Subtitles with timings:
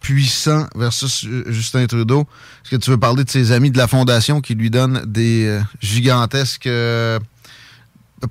[0.00, 2.22] Puissant versus Justin Trudeau.
[2.64, 5.46] Est-ce que tu veux parler de ses amis de la Fondation qui lui donnent des
[5.46, 7.18] euh, gigantesques euh,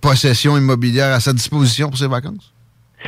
[0.02, 2.53] possessions immobilières à sa disposition pour ses vacances?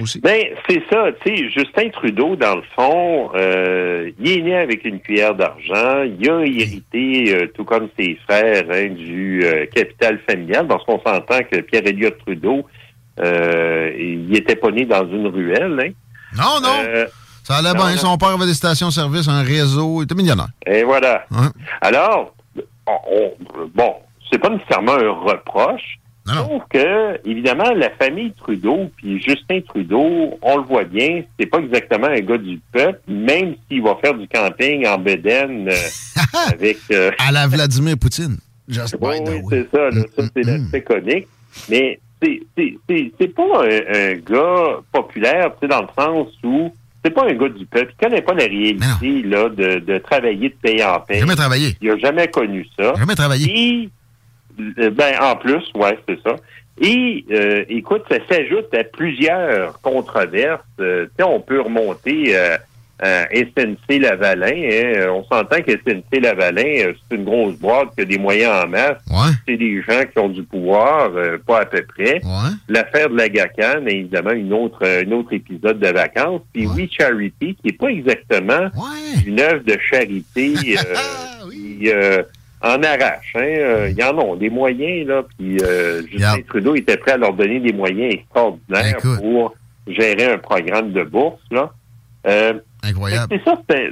[0.02, 0.22] Aussi.
[0.22, 4.86] Ben, c'est ça, tu sais, Justin Trudeau, dans le fond, euh, il est né avec
[4.86, 9.44] une cuillère d'argent, il a hérité, euh, tout comme ses frères, hein, du
[9.76, 12.66] capital familial, parce qu'on s'entend que Pierre-Éliott Trudeau,
[13.22, 15.92] il était pas né dans une ruelle, hein.
[16.38, 17.06] Non, non!
[17.52, 17.98] Ça allait bien.
[17.98, 20.02] Son père avait des stations-service, un réseau.
[20.02, 20.50] Il était millionnaire.
[20.66, 21.26] Et voilà.
[21.32, 21.48] Ouais.
[21.82, 22.34] Alors,
[22.88, 23.94] on, on- bon,
[24.32, 25.98] c'est pas nécessairement un reproche.
[26.28, 31.58] Sauf que, évidemment, la famille Trudeau puis Justin Trudeau, on le voit bien, c'est pas
[31.58, 35.74] exactement un gars du peuple, même s'il va faire du camping en Bédène euh,
[36.54, 36.78] avec...
[36.92, 38.38] euh, À la Vladimir Poutine.
[38.70, 39.44] Just oui, the oui, way.
[39.72, 41.28] c'est ça, là, ça c'est l'aspect comique.
[41.70, 46.28] Mais c'est c'est- c'est- c'est pas un, un gars populaire, tu sais, dans le sens
[46.44, 46.72] où
[47.04, 47.94] c'est pas un gars du peuple.
[48.00, 51.20] Il connaît pas la réalité là, de, de travailler de paye en paye.
[51.20, 51.76] Jamais travaillé.
[51.82, 52.94] Il a jamais connu ça.
[52.96, 53.48] Jamais travaillé.
[53.48, 53.90] Et,
[54.80, 56.36] euh, ben, en plus, ouais, c'est ça.
[56.80, 60.62] Et, euh, écoute, ça s'ajoute à plusieurs controverses.
[60.80, 62.58] Euh, tu sais, on peut remonter euh,
[63.02, 64.46] à SNC-Lavalin.
[64.48, 64.94] hein.
[64.98, 68.68] Euh, On s'entend que SNC-Lavalin, euh, c'est une grosse boîte qui a des moyens en
[68.68, 68.98] masse.
[69.48, 72.20] C'est des gens qui ont du pouvoir, euh, pas à peu près.
[72.70, 76.42] L'affaire de la GACAN, évidemment, une autre, un autre épisode de vacances.
[76.54, 78.70] Puis oui, Charity, qui est pas exactement
[79.26, 82.22] une œuvre de charité euh, qui euh,
[82.62, 83.34] en arrache.
[83.36, 83.42] Hein.
[83.42, 85.24] Euh, Il y en a des moyens, là.
[85.38, 89.56] Puis euh, Justin Trudeau était prêt à leur donner des moyens extraordinaires pour
[89.88, 91.72] gérer un programme de bourse, là.
[92.84, 93.28] Incroyable.
[93.38, 93.92] c'est ça, c'est-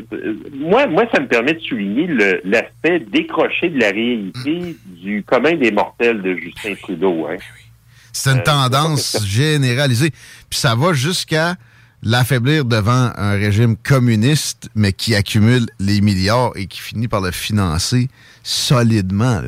[0.55, 5.53] moi, moi, ça me permet de souligner le- l'aspect décroché de la réalité du commun
[5.55, 7.27] des mortels de Justin Trudeau.
[7.29, 7.37] Hein.
[8.11, 10.09] C'est une Euh, tendance généralisée.
[10.49, 11.55] Puis ça va jusqu'à
[12.01, 17.31] l'affaiblir devant un régime communiste, mais qui accumule les milliards et qui finit par le
[17.31, 18.07] financer
[18.41, 19.41] solidement.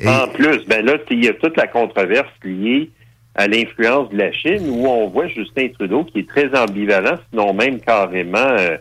[0.00, 2.90] Et- En plus, ben là, il y a toute la controverse liée
[3.38, 7.54] à l'influence de la Chine, où on voit Justin Trudeau qui est très ambivalent, sinon
[7.54, 8.76] même carrément euh,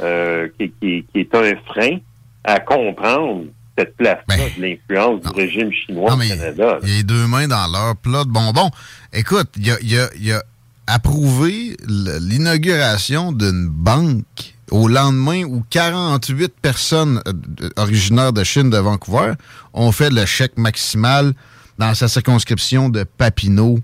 [0.00, 1.96] euh, qui, qui- qui est un frein
[2.44, 3.44] à comprendre
[3.78, 6.78] cette place-là de l'influence du régime chinois au Canada.
[6.82, 8.70] Il y a les deux mains dans leur plat de bonbons.
[9.14, 10.42] Écoute, il a, a-
[10.86, 19.32] approuvé l'inauguration d'une banque au lendemain où 48 personnes euh, originaires de Chine de Vancouver
[19.74, 21.32] ont fait le chèque maximal
[21.78, 23.78] dans sa circonscription de Papineau.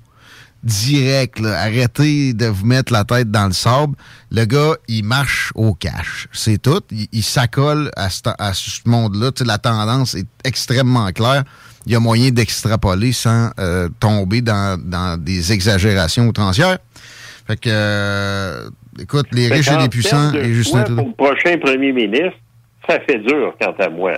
[0.64, 1.60] Direct, là.
[1.60, 3.94] arrêtez de vous mettre la tête dans le sable.
[4.32, 6.26] Le gars, il marche au cash.
[6.32, 6.82] C'est tout.
[6.90, 9.30] Il, il s'accole à ce, à ce monde-là.
[9.30, 11.44] Tu sais, la tendance est extrêmement claire.
[11.86, 14.78] il y a moyen d'extrapoler sans euh, tomber dans,
[15.18, 16.78] des exagérations outrancières.
[17.46, 18.68] Fait que, euh,
[19.00, 22.36] écoute, les riches et les puissants et Justin Pour le prochain premier ministre,
[22.88, 24.14] ça fait dur quant à moi.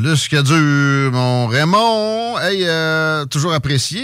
[0.00, 2.38] Plus que dur, mon Raymond.
[2.38, 4.00] Hey, euh, toujours apprécié.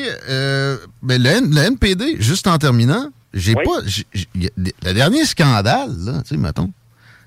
[1.03, 3.81] mais le, NPD, juste en terminant, j'ai pas.
[4.35, 6.71] le dernier scandale, là, tu sais, mettons,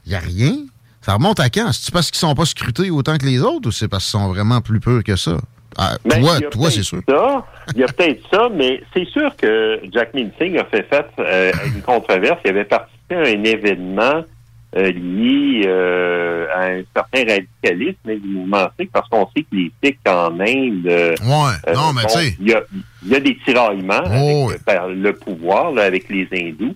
[0.06, 0.58] il n'y a rien.
[1.02, 1.72] Ça remonte à quand?
[1.72, 4.28] C'est parce qu'ils sont pas scrutés autant que les autres ou c'est parce qu'ils sont
[4.28, 5.38] vraiment plus purs que ça?
[5.78, 7.02] Ah, ben, toi, toi c'est sûr.
[7.08, 11.52] il y a peut-être ça, mais c'est sûr que Jack Singh a fait face euh,
[11.54, 12.40] à une controverse.
[12.44, 14.37] Il avait participé à un événement euh,
[14.74, 20.00] lié euh, à un certain radicalisme du mouvement sikh, parce qu'on sait que les Sikhs
[20.08, 22.54] en Inde, ouais, non, mais tu sais, il y
[23.16, 24.62] a, des tiraillements oh, avec,
[24.96, 26.76] le pouvoir avec les hindous.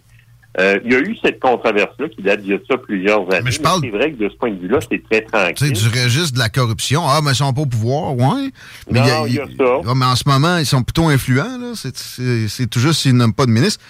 [0.59, 3.43] Euh, il y a eu cette controverse-là qui date y a ça plusieurs années.
[3.45, 5.71] Mais, c'est vrai que de ce point de vue-là, c'est très tranquille.
[5.71, 7.03] Tu sais, du registre de la corruption.
[7.07, 8.51] Ah, mais ils sont pas au pouvoir, ouais.
[8.89, 9.93] Mais non, il y a, ça.
[9.95, 11.71] mais en ce moment, ils sont plutôt influents, là.
[11.75, 13.81] C'est tout juste s'ils n'aiment pas de ministre.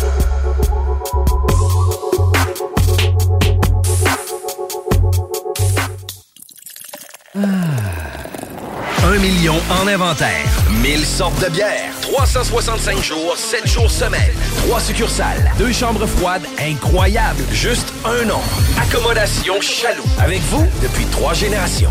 [9.04, 10.28] Un million en inventaire.
[10.82, 11.92] 1000 sortes de bières.
[12.02, 14.20] 365 jours, 7 jours semaine.
[14.66, 15.52] 3 succursales.
[15.56, 17.44] Deux chambres froides incroyables.
[17.52, 18.40] Juste un nom.
[18.82, 20.02] Accommodation Chaloux.
[20.18, 21.90] Avec vous depuis trois générations.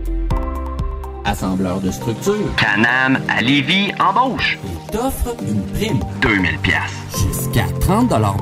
[1.25, 2.33] assembleur de structure.
[2.57, 4.57] Canam à Lévis embauche.
[4.63, 5.99] Il t'offre une prime.
[6.21, 7.01] 2000 pièces.
[7.11, 8.37] Jusqu'à 30 de l'heure.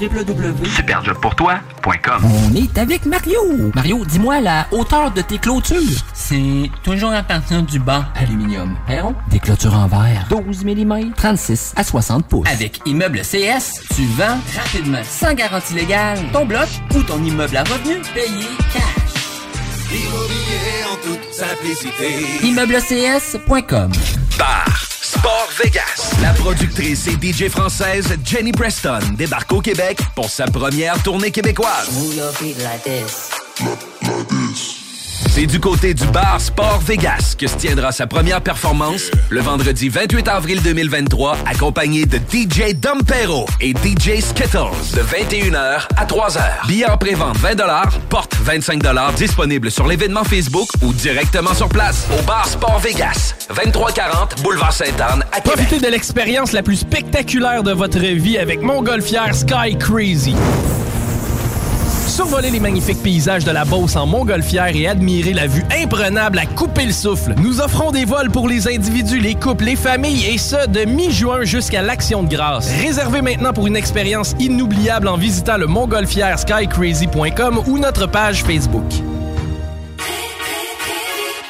[0.00, 3.40] www.superjobpourtoi.com On est avec Mario.
[3.74, 5.80] Mario, dis-moi la hauteur de tes clôtures.
[6.14, 8.06] C'est toujours à partir du bas.
[8.16, 8.76] Aluminium.
[8.86, 9.14] Perron.
[9.30, 10.26] Des clôtures en verre.
[10.30, 11.12] 12 mm.
[11.16, 12.48] 36 à 60 pouces.
[12.50, 17.64] Avec Immeuble CS, tu vends rapidement, sans garantie légale, ton bloc ou ton immeuble à
[17.64, 19.09] revenu payé cash.
[19.92, 22.24] Immobilier en toute simplicité.
[22.44, 23.90] ImmeubleCS.com
[24.38, 26.12] Bar Sport Vegas.
[26.22, 31.90] La productrice et DJ française Jenny Preston débarque au Québec pour sa première tournée québécoise.
[35.32, 39.88] C'est du côté du bar Sport Vegas que se tiendra sa première performance le vendredi
[39.88, 46.66] 28 avril 2023, accompagné de DJ Dompero et DJ Skittles de 21h à 3h.
[46.66, 47.54] Billets en pré-vente 20
[48.08, 48.82] porte 25
[49.16, 55.24] disponible sur l'événement Facebook ou directement sur place au bar Sport Vegas, 2340 Boulevard Sainte-Anne
[55.30, 55.40] à.
[55.40, 60.34] Profitez de l'expérience la plus spectaculaire de votre vie avec Montgolfière Sky Crazy.
[62.10, 66.44] Survoler les magnifiques paysages de la Beauce en montgolfière et admirer la vue imprenable à
[66.44, 67.34] couper le souffle.
[67.40, 71.44] Nous offrons des vols pour les individus, les couples, les familles et ce, de mi-juin
[71.44, 72.68] jusqu'à l'Action de grâce.
[72.82, 78.84] Réservez maintenant pour une expérience inoubliable en visitant le montgolfière skycrazy.com ou notre page Facebook.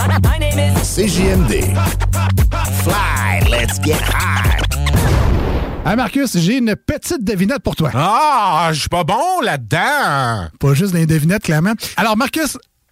[0.00, 1.74] CJMD.
[2.82, 4.58] Fly, let's get high.
[5.84, 7.90] Ah Marcus, j'ai une petite devinette pour toi.
[7.94, 10.48] Ah, je suis pas bon là-dedans.
[10.58, 11.74] Pas juste des devinettes, clairement.
[11.98, 12.56] Alors Marcus,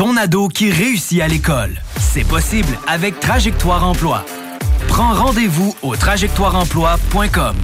[0.00, 1.78] ton ado qui réussit à l'école.
[1.98, 4.24] C'est possible avec Trajectoire Emploi.
[4.88, 7.56] Prends rendez-vous au trajectoireemploi.com.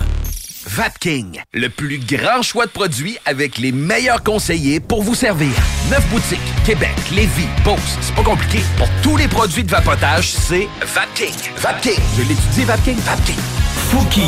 [0.66, 5.48] Vapking, le plus grand choix de produits avec les meilleurs conseillers pour vous servir.
[5.88, 7.96] Neuf boutiques, Québec, Lévis, Beauce.
[8.02, 8.60] C'est pas compliqué.
[8.76, 11.32] Pour tous les produits de vapotage, c'est Vapking.
[11.56, 12.02] Vapking.
[12.18, 12.98] Je l'étudie, Vapking.
[12.98, 13.55] Vapking.
[13.90, 14.22] Fouki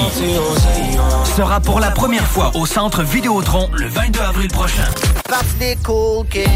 [1.36, 4.84] sera pour la première fois au centre Vidéotron le 22 avril prochain.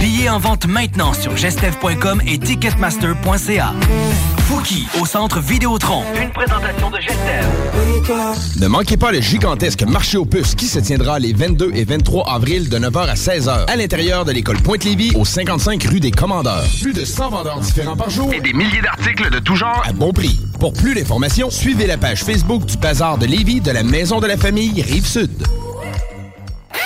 [0.00, 3.72] Billets en vente maintenant sur gestev.com et ticketmaster.ca.
[4.48, 6.02] Fouki au centre Vidéotron.
[6.20, 7.46] Une présentation de Gestev.
[8.60, 12.28] Ne manquez pas le gigantesque marché aux puces qui se tiendra les 22 et 23
[12.32, 16.64] avril de 9h à 16h à l'intérieur de l'école Pointe-Lévis au 55 rue des Commandeurs.
[16.80, 19.82] Plus de 100 vendeurs différents par jour Et des milliers d'articles de tout genre.
[19.86, 20.38] à bon prix.
[20.58, 24.26] Pour plus d'informations, suivez la page Facebook du Bazar de Lévis de la Maison de
[24.26, 25.30] la Famille Rive-Sud.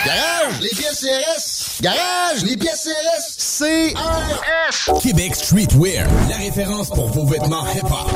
[0.06, 1.82] Garage, les pièces CRS.
[1.82, 3.58] Garage, les pièces CRS.
[3.58, 5.02] CRS.
[5.02, 8.08] Québec Streetwear, la référence pour vos vêtements hip-hop.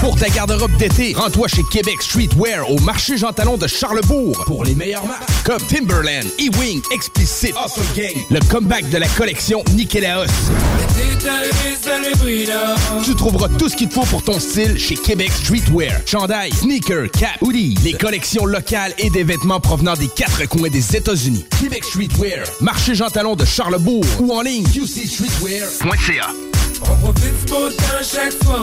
[0.00, 4.66] Pour ta garde-robe d'été, rends-toi chez Québec Streetwear au marché Jean Talon de Charlebourg pour
[4.66, 10.26] les meilleures marques comme Timberland, E-Wing, Explicit, Awesome Gang, le comeback de la collection Nikélaos.
[13.04, 15.92] Tu trouveras tout ce qu'il te faut pour ton style chez Québec Streetwear.
[16.06, 20.96] Chandail, sneakers, cap, hoodie, les collections locales et des vêtements provenant des quatre coins des
[20.96, 21.44] États-Unis.
[21.60, 26.30] Québec Streetwear, marché Jean Talon de Charlebourg ou en ligne qcstreetwear.ca.
[26.82, 27.68] On profite du beau
[28.02, 28.62] chaque fois.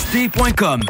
[0.01, 0.81] K-W-E-F-E-S-T.com.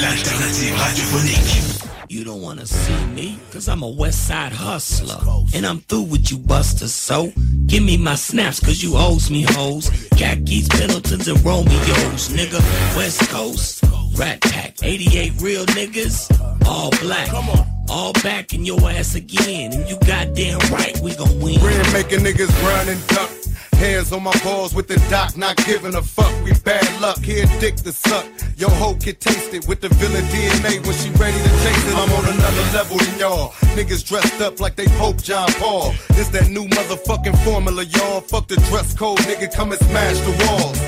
[0.00, 2.08] L'alternative radiophonique.
[2.08, 5.18] You don't wanna see me, cause I'm a west side hustler.
[5.54, 7.32] And I'm through with you busters, so
[7.66, 9.90] give me my snaps, cause you owes me hoes.
[10.16, 12.60] Khakis, Pendletons, and Romeos, nigga.
[12.96, 13.84] West Coast,
[14.16, 16.30] Rat Pack, 88 real niggas,
[16.66, 17.28] all black.
[17.28, 17.77] Come on.
[17.90, 21.58] All back in your ass again, and you goddamn right we gon' win.
[21.58, 23.30] Bread making niggas run and duck.
[23.78, 26.32] Hands on my balls with the doc, not giving a fuck.
[26.44, 28.26] We bad luck, here dick to suck.
[28.58, 31.94] Your hoe can taste it with the villain DNA when she ready to chase it.
[31.94, 33.50] I'm on another level than y'all.
[33.78, 35.94] Niggas dressed up like they Pope John Paul.
[36.10, 38.20] This that new motherfucking formula, y'all.
[38.20, 40.78] Fuck the dress code, nigga, come and smash the walls.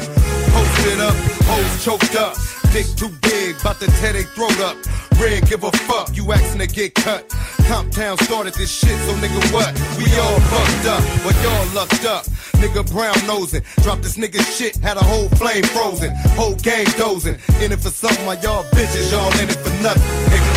[0.52, 1.14] Posted up,
[1.46, 2.36] hoes choked up.
[2.72, 4.76] Dick too big, bout to tear they throat up.
[5.20, 7.28] Red, give a fuck, you asking to get cut.
[7.68, 9.68] Comptown started this shit, so nigga what?
[9.98, 12.24] We all fucked up, but y'all lucked up.
[12.56, 16.10] Nigga brown nosing, dropped this nigga shit, had a whole flame frozen.
[16.40, 20.02] Whole game dozing, in it for something, while y'all bitches, y'all in it for nothing,
[20.32, 20.52] nigga.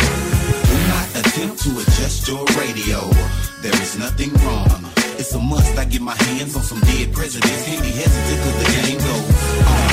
[0.64, 3.00] Do not attempt to adjust your radio.
[3.60, 7.66] There is nothing wrong It's a must I get my hands on some dead presidents.
[7.66, 9.83] Can't be hesitant cause the game goes on.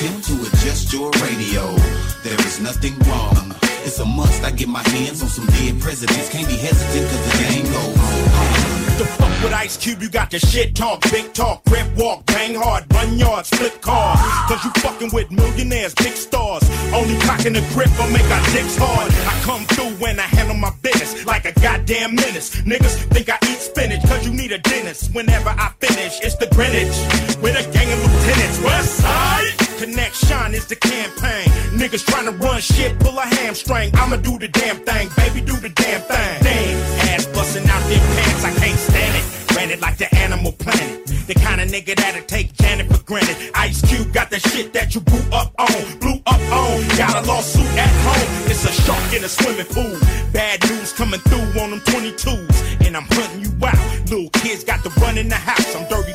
[0.00, 1.76] To adjust your radio.
[2.24, 3.54] There is nothing wrong.
[3.84, 6.30] It's a must I get my hands on some dead presidents.
[6.30, 8.96] Can't be hesitant cause the game goes on.
[8.96, 12.54] The fuck with Ice Cube, you got the shit talk, big talk, rip walk, bang
[12.54, 14.18] hard, run yards, flip cars.
[14.48, 16.64] Cause you fucking with millionaires, big stars.
[16.94, 19.12] Only cocking the grip will make our dicks hard.
[19.12, 22.56] I come through when I handle my business like a goddamn menace.
[22.62, 25.14] Niggas think I eat spinach cause you need a dentist.
[25.14, 26.96] Whenever I finish, it's the Greenwich
[27.42, 28.60] with a gang of lieutenants.
[28.64, 31.48] West side connection is the campaign.
[31.72, 33.90] Niggas trying to run shit, pull a hamstring.
[33.94, 36.36] I'ma do the damn thing, baby, do the damn thing.
[36.44, 36.76] Damn,
[37.08, 39.56] ass busting out their pants, I can't stand it.
[39.56, 41.06] Ran it like the animal planet.
[41.26, 43.36] The kind of nigga that'll take Janet for granted.
[43.54, 46.76] Ice Cube got the shit that you blew up on, blew up on.
[47.00, 48.50] Got a lawsuit at home.
[48.50, 49.96] It's a shark in a swimming pool.
[50.32, 54.10] Bad news coming through on them 22s, and I'm hunting you out.
[54.10, 55.74] Little kids got to run in the house.
[55.74, 56.12] I'm dirty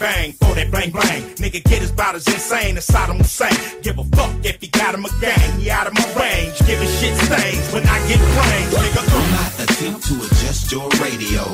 [0.00, 1.22] bang for that bang bang.
[1.36, 3.54] Nigga get about as insane as Saddam Hussein.
[3.82, 5.60] Give a fuck if he got him a gang.
[5.60, 8.72] He out of my range, giving shit stains when I get brains.
[8.72, 9.10] Nigga, uh.
[9.12, 11.44] Do not attempt to adjust your radio.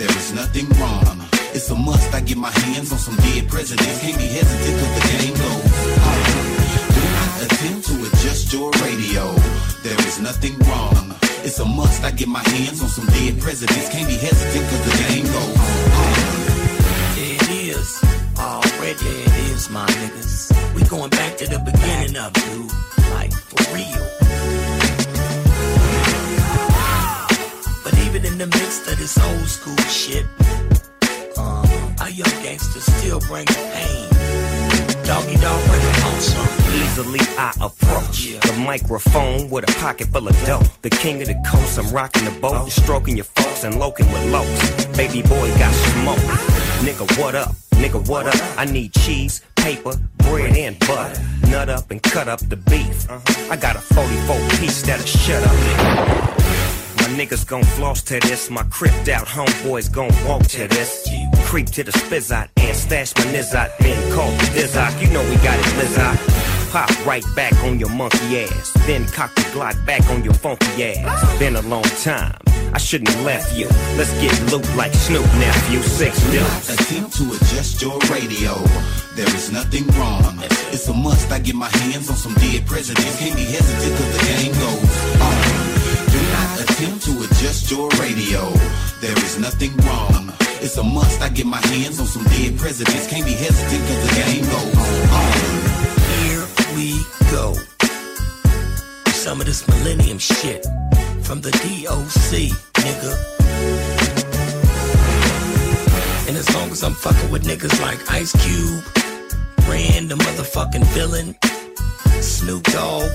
[0.00, 1.20] There is nothing wrong.
[1.52, 4.00] It's a must I get my hands on some dead presidents.
[4.00, 5.70] Can't be hesitant cause the game goes.
[6.96, 9.22] Do not attempt to adjust your radio.
[9.84, 11.14] There is nothing wrong.
[11.44, 13.88] It's a must I get my hands on some dead presidents.
[13.90, 15.71] Can't be hesitant cause the game goes
[18.92, 20.74] Already it is, my niggas.
[20.74, 22.70] We going back to the beginning of dude.
[23.14, 24.04] Like, for real.
[27.84, 30.26] But even in the midst of this old school shit,
[31.38, 34.61] uh, our young gangsters still bring pain.
[35.04, 36.48] Doggy dog them on some.
[36.74, 40.62] Easily I approach the microphone with a pocket full of dough.
[40.82, 44.24] The king of the coast, I'm rocking the boat, stroking your folks and loking with
[44.32, 44.86] lows.
[44.96, 46.18] Baby boy got smoke.
[46.84, 47.54] Nigga, what up?
[47.72, 48.58] Nigga, what up?
[48.58, 51.20] I need cheese, paper, bread, and butter.
[51.48, 53.10] Nut up and cut up the beef.
[53.50, 56.41] I got a 44 piece that'll shut up.
[57.02, 58.48] My niggas gon' floss to this.
[58.48, 61.08] My cripped out homeboys gon' walk to this.
[61.46, 63.76] Creep to the spizzot and stash my nizzot.
[63.78, 65.02] Then call the dizzot.
[65.02, 66.70] You know we got it, lizzot.
[66.70, 68.72] Pop right back on your monkey ass.
[68.86, 71.38] Then cock the Glock back on your funky ass.
[71.40, 72.38] Been a long time.
[72.72, 73.66] I shouldn't have left you.
[73.98, 75.82] Let's get loot like Snoop nephew.
[75.82, 76.70] Six dudes.
[76.70, 78.54] attempt to adjust your radio.
[79.16, 80.38] There is nothing wrong.
[80.70, 83.18] It's a must I get my hands on some dead presidents.
[83.18, 85.51] Can't be hesitant cause the game goes on.
[86.62, 88.48] Attempt to adjust your radio.
[89.00, 90.32] There is nothing wrong.
[90.60, 93.06] It's a must I get my hands on some dead presidents.
[93.08, 94.76] Can't be hesitant cause the game goes
[95.20, 95.32] on.
[96.16, 96.44] Here
[96.76, 96.86] we
[97.30, 97.54] go.
[99.12, 100.64] Some of this millennium shit
[101.22, 102.32] from the DOC,
[102.84, 103.12] nigga.
[106.28, 108.84] And as long as I'm fucking with niggas like Ice Cube,
[109.68, 111.36] Ran the motherfucking villain,
[112.20, 113.08] Snoop Dogg,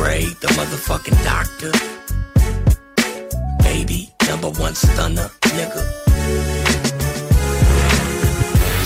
[0.00, 1.72] The motherfucking doctor,
[3.62, 5.82] Baby number one stunner, nigga.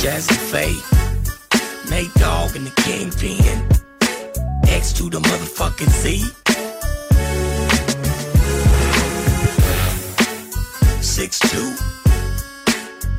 [0.03, 0.81] Jazzy Faye,
[1.89, 3.39] Nate Dogg and the Kingpin.
[4.67, 6.25] X to the motherfucking Z.
[11.01, 11.77] Six two.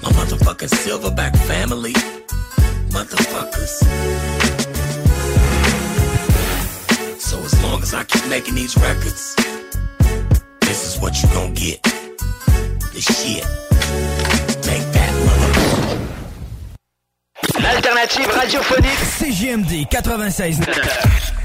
[0.04, 1.94] My motherfucking silverback family.
[2.90, 3.84] Motherfuckers.
[7.26, 9.36] So as long as I keep making these records,
[10.62, 11.82] this is what you gon' get.
[11.82, 13.44] The shit.
[14.62, 15.98] Take that, motherfucker.
[17.64, 21.45] L'alternative radiophonique CGMD 96.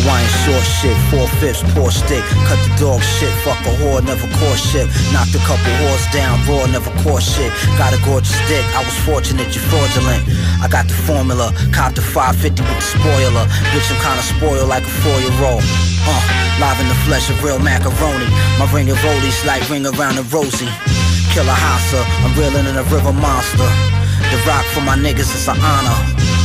[0.00, 2.24] Hawaiian short shit, four fifths, poor stick.
[2.48, 4.88] Cut the dog shit, fuck a whore, never caught shit.
[5.12, 7.52] Knocked a couple whores down, raw, never caught shit.
[7.76, 10.24] Got a gorgeous dick, I was fortunate, you fraudulent.
[10.64, 13.44] I got the formula, copped the 550 with the spoiler.
[13.76, 15.64] Bitch, I'm kinda spoiled like a four year old.
[16.08, 16.22] Uh,
[16.56, 18.28] live in the flesh of real macaroni.
[18.56, 20.68] My ring of rollies like ring around the rosy.
[21.36, 23.68] Killer Hassa, I'm reeling in a river monster.
[24.32, 26.39] The rock for my niggas is an honor.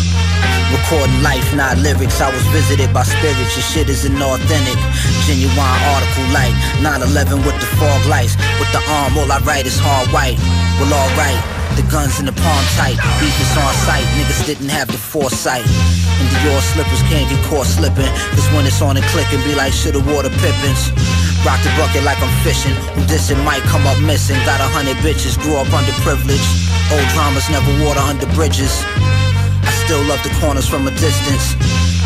[0.86, 2.21] Recording life, not lyrics.
[2.21, 3.58] I was visited by spirits.
[3.58, 4.78] Your shit is inauthentic.
[5.26, 6.54] Genuine article like
[6.86, 8.38] 911 with the fog lights.
[8.62, 10.38] With the arm, all I write is hard white.
[10.78, 11.41] Well, alright.
[11.74, 13.02] The guns in the palm tight.
[13.17, 14.06] Beef is on sight.
[14.13, 15.65] Niggas didn't have the foresight.
[15.65, 18.06] And Dior slippers can't get caught slipping.
[18.38, 20.93] Cause when it's on and clicking, be like shit of water pippins.
[21.41, 22.78] Rock the bucket like I'm fishing.
[22.93, 24.38] Who dissing might come up missing.
[24.45, 26.45] Got a hundred bitches, grew up underprivileged.
[26.93, 28.86] Old dramas never water under bridges.
[29.65, 31.58] I still love the corners from a distance.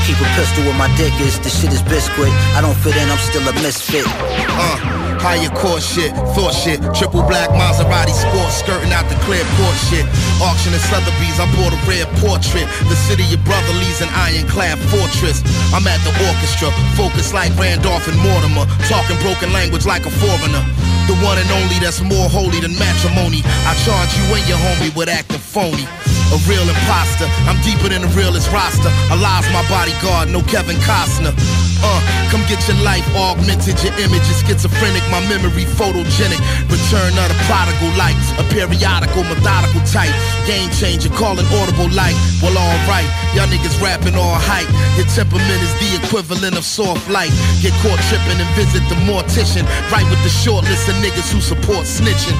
[0.07, 2.33] Keep a pistol where my dick is, this shit is biscuit.
[2.57, 4.07] I don't fit in, I'm still a misfit.
[4.07, 4.75] Uh,
[5.21, 6.81] higher core shit, thought shit.
[6.97, 10.07] Triple black Maserati sport, skirting out the clear port shit.
[10.41, 12.65] Auction at Sotheby's, I bought a rare portrait.
[12.89, 15.45] The city of brother leaves an ironclad fortress.
[15.75, 18.65] I'm at the orchestra, focused like Randolph and Mortimer.
[18.89, 20.63] Talking broken language like a foreigner.
[21.09, 23.41] The one and only that's more holy than matrimony.
[23.65, 25.89] I charge you and your homie with acting phony.
[26.29, 28.93] A real imposter, I'm deeper than the realest roster.
[29.09, 31.33] Alive's my bodyguard, no Kevin Costner.
[31.81, 31.97] Uh,
[32.29, 36.37] come get your life augmented, your image is schizophrenic, my memory photogenic.
[36.69, 40.13] Return of the prodigal like a periodical, methodical type.
[40.45, 42.13] Game changer, calling audible like,
[42.45, 43.09] well alright.
[43.37, 44.69] Y'all niggas rapping all hype.
[44.97, 47.29] Your temperament is the equivalent of soft light.
[47.61, 49.69] Get caught tripping and visit the mortician.
[49.93, 52.37] Right with the short list of niggas who support snitching.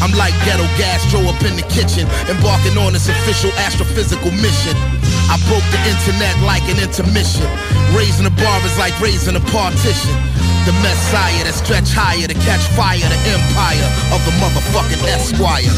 [0.00, 4.72] I'm like ghetto gastro up in the kitchen, embarking on this official astrophysical mission.
[5.28, 7.44] I broke the internet like an intermission.
[7.92, 10.16] Raising the bar is like raising a partition.
[10.64, 15.68] The messiah that stretch higher to catch fire, the empire of the motherfucking Esquire.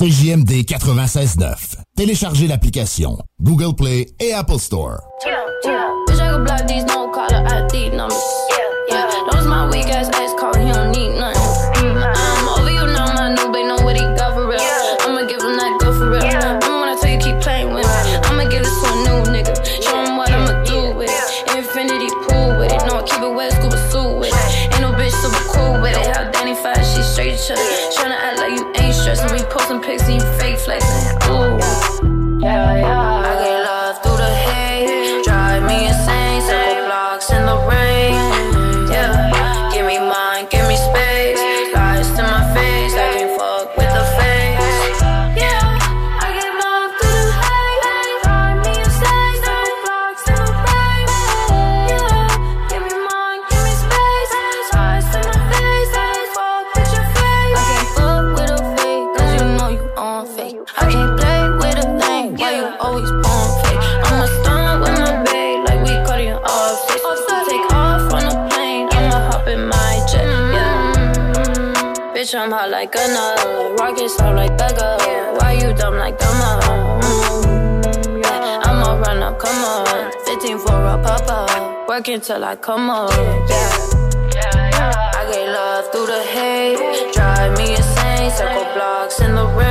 [0.00, 1.76] CJMD 96.9.
[1.94, 4.98] Téléchargez l'application Google Play et Apple Store.
[82.00, 83.10] Working till I come up.
[83.10, 85.12] Yeah.
[85.14, 87.12] I get love through the hate.
[87.12, 88.30] Drive me insane.
[88.30, 89.69] Circle blocks in the rain.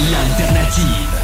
[0.00, 1.23] L'alternative.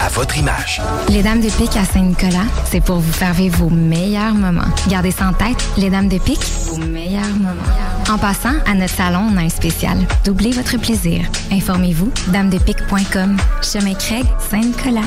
[0.00, 0.80] à votre image.
[1.08, 4.62] Les Dames de Pique à Saint-Nicolas, c'est pour vous faire vivre vos meilleurs moments.
[4.88, 8.10] Gardez ça en tête, les Dames de Pique, vos meilleurs moments.
[8.10, 9.98] En passant, à notre salon, on a un spécial.
[10.24, 11.24] Doublez votre plaisir.
[11.52, 13.36] Informez-vous, damedepique.com.
[13.62, 15.06] Chemin Craig, Saint-Nicolas.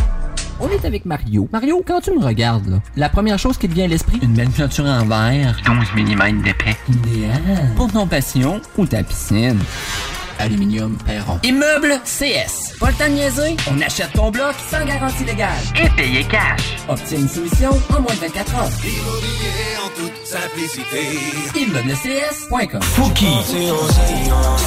[0.59, 1.49] On est avec Mario.
[1.51, 4.33] Mario, quand tu me regardes, là, la première chose qui te vient à l'esprit, une
[4.33, 5.57] belle peinture en verre.
[5.65, 6.77] 12 mm d'épais.
[6.89, 7.71] Idéal.
[7.75, 9.59] Pour ton passion ou ta piscine.
[10.39, 11.39] Aluminium Perron.
[11.43, 12.77] Immeuble CS.
[12.79, 13.57] Pas le temps de niaiser?
[13.71, 15.49] On achète ton bloc sans garantie légale.
[15.81, 16.75] Et payer cash.
[16.89, 18.69] Obtiens une solution en moins de 24 heures.
[18.83, 21.59] Immobilier en toute simplicité.
[21.59, 22.81] ImmeublesCS.com.
[22.81, 23.27] Fouki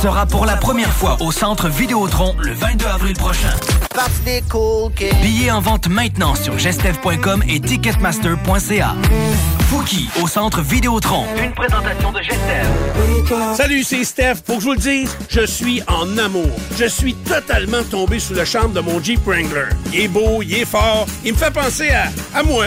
[0.02, 3.54] sera pour la première fois au centre Vidéotron le 22 avril prochain.
[5.22, 8.94] Billets en vente maintenant sur gestev.com et ticketmaster.ca.
[9.70, 11.24] Fouki au centre Vidéotron.
[11.42, 13.54] Une présentation de Gestev.
[13.56, 14.36] Salut, c'est Steph.
[14.44, 16.50] Pour que je vous le dise, je suis en amour.
[16.78, 19.70] Je suis totalement tombé sous le charme de mon Jeep Wrangler.
[19.92, 22.66] Il est beau, il est fort, il me fait penser à, à moi.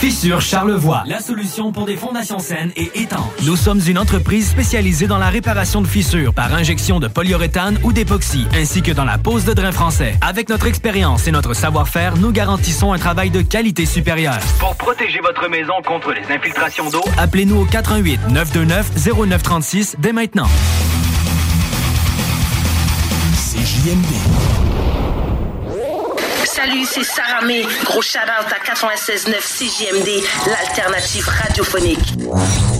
[0.00, 3.18] Fissure Charlevoix, la solution pour des fondations saines et étanches.
[3.44, 7.92] Nous sommes une entreprise spécialisée dans la réparation de fissures par injection de polyuréthane ou
[7.92, 10.14] d'époxy, ainsi que dans la pose de drain français.
[10.20, 14.38] Avec notre expérience et notre savoir-faire, nous garantissons un travail de qualité supérieure.
[14.60, 20.48] Pour protéger votre maison contre les infiltrations d'eau, appelez-nous au 418 929 0936 dès maintenant.
[23.34, 24.57] C'est JMD.
[26.58, 27.62] Salut, c'est Sarah May.
[27.84, 32.77] Gros shout-out à 96.9 CJMD, l'alternative radiophonique.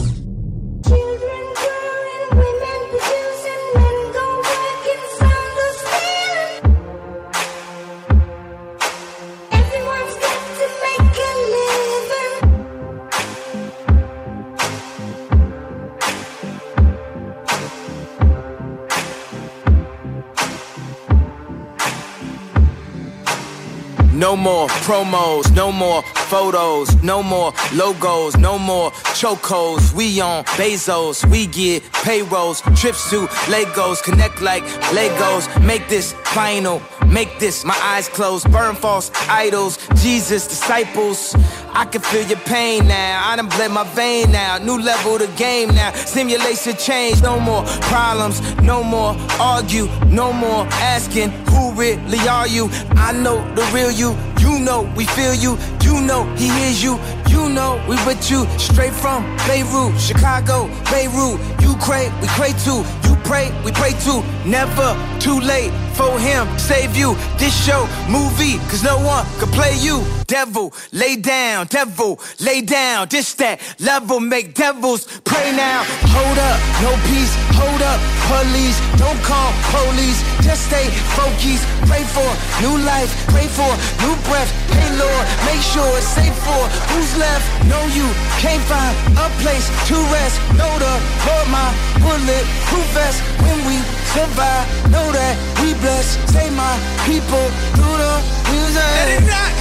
[24.29, 29.95] No more promos, no more photos, no more logos, no more chocos.
[29.95, 35.49] We on Bezos, we get payrolls, trips to Legos, connect like Legos.
[35.64, 41.35] Make this final, make this my eyes closed, burn false idols, Jesus disciples.
[41.72, 43.22] I can feel your pain now.
[43.24, 44.59] I done bled my vein now.
[44.59, 45.92] New level the game now.
[45.92, 47.22] Simulation change.
[47.22, 48.40] No more problems.
[48.62, 49.87] No more argue.
[50.07, 52.68] No more asking who really are you.
[52.96, 54.16] I know the real you.
[54.40, 55.59] You know we feel you.
[55.83, 56.98] You know he hears you.
[57.28, 58.46] You know we with you.
[58.59, 61.38] Straight from Beirut, Chicago, Beirut.
[61.61, 62.83] You pray, we pray too.
[63.07, 64.22] You pray, we pray too.
[64.46, 66.47] Never too late for him.
[66.59, 67.17] Save you.
[67.43, 70.07] This show, movie, cause no one can play you.
[70.29, 73.09] Devil, lay down, devil, lay down.
[73.09, 75.83] This that level, make devils pray now.
[76.15, 77.99] Hold up, no peace, hold up,
[78.31, 78.79] police.
[79.01, 80.87] Don't call police, just stay
[81.19, 81.67] focused.
[81.91, 82.31] Pray for
[82.63, 83.71] new life, pray for
[84.05, 84.51] new breath.
[84.71, 86.63] Hey Lord, make sure it's safe for
[86.95, 87.43] who's left.
[87.67, 88.07] Know you
[88.39, 90.37] can't find a place to rest.
[90.55, 90.95] Know the
[91.27, 91.69] Lord, my
[92.05, 93.19] bullet proof vest.
[93.43, 93.81] When we
[94.14, 96.16] survive, know that we blessed.
[96.33, 97.44] Say my people
[97.77, 98.14] through the
[98.49, 98.88] music.
[98.99, 99.53] Let it rock.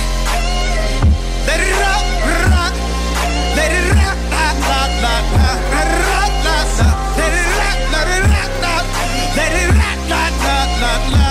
[1.47, 2.05] Let it rock,
[2.55, 2.73] rock.
[3.57, 5.59] Let it rock, rock, rock, rock, rock.
[5.73, 6.97] Rock, rock, rock.
[7.19, 8.85] Let it rock, let it rock, rock.
[9.35, 11.26] Let it rock, rock, rock, rock, rock.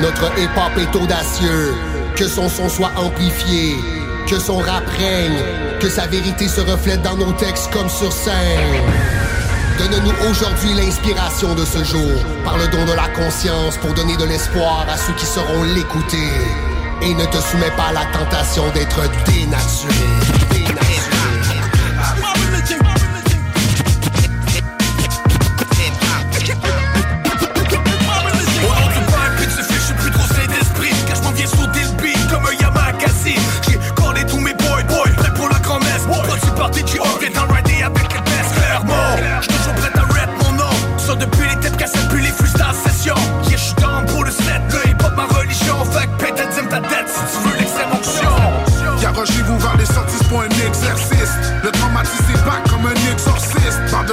[0.00, 1.74] Notre hip-hop est audacieux,
[2.16, 3.76] que son son soit amplifié,
[4.26, 8.80] que son rap règne, que sa vérité se reflète dans nos textes comme sur scène.
[9.78, 12.10] Donne-nous aujourd'hui l'inspiration de ce jour
[12.42, 16.30] par le don de la conscience pour donner de l'espoir à ceux qui sauront l'écouter.
[17.02, 19.02] Et ne te soumets pas à la tentation d'être.
[19.26, 20.51] Dénaturé.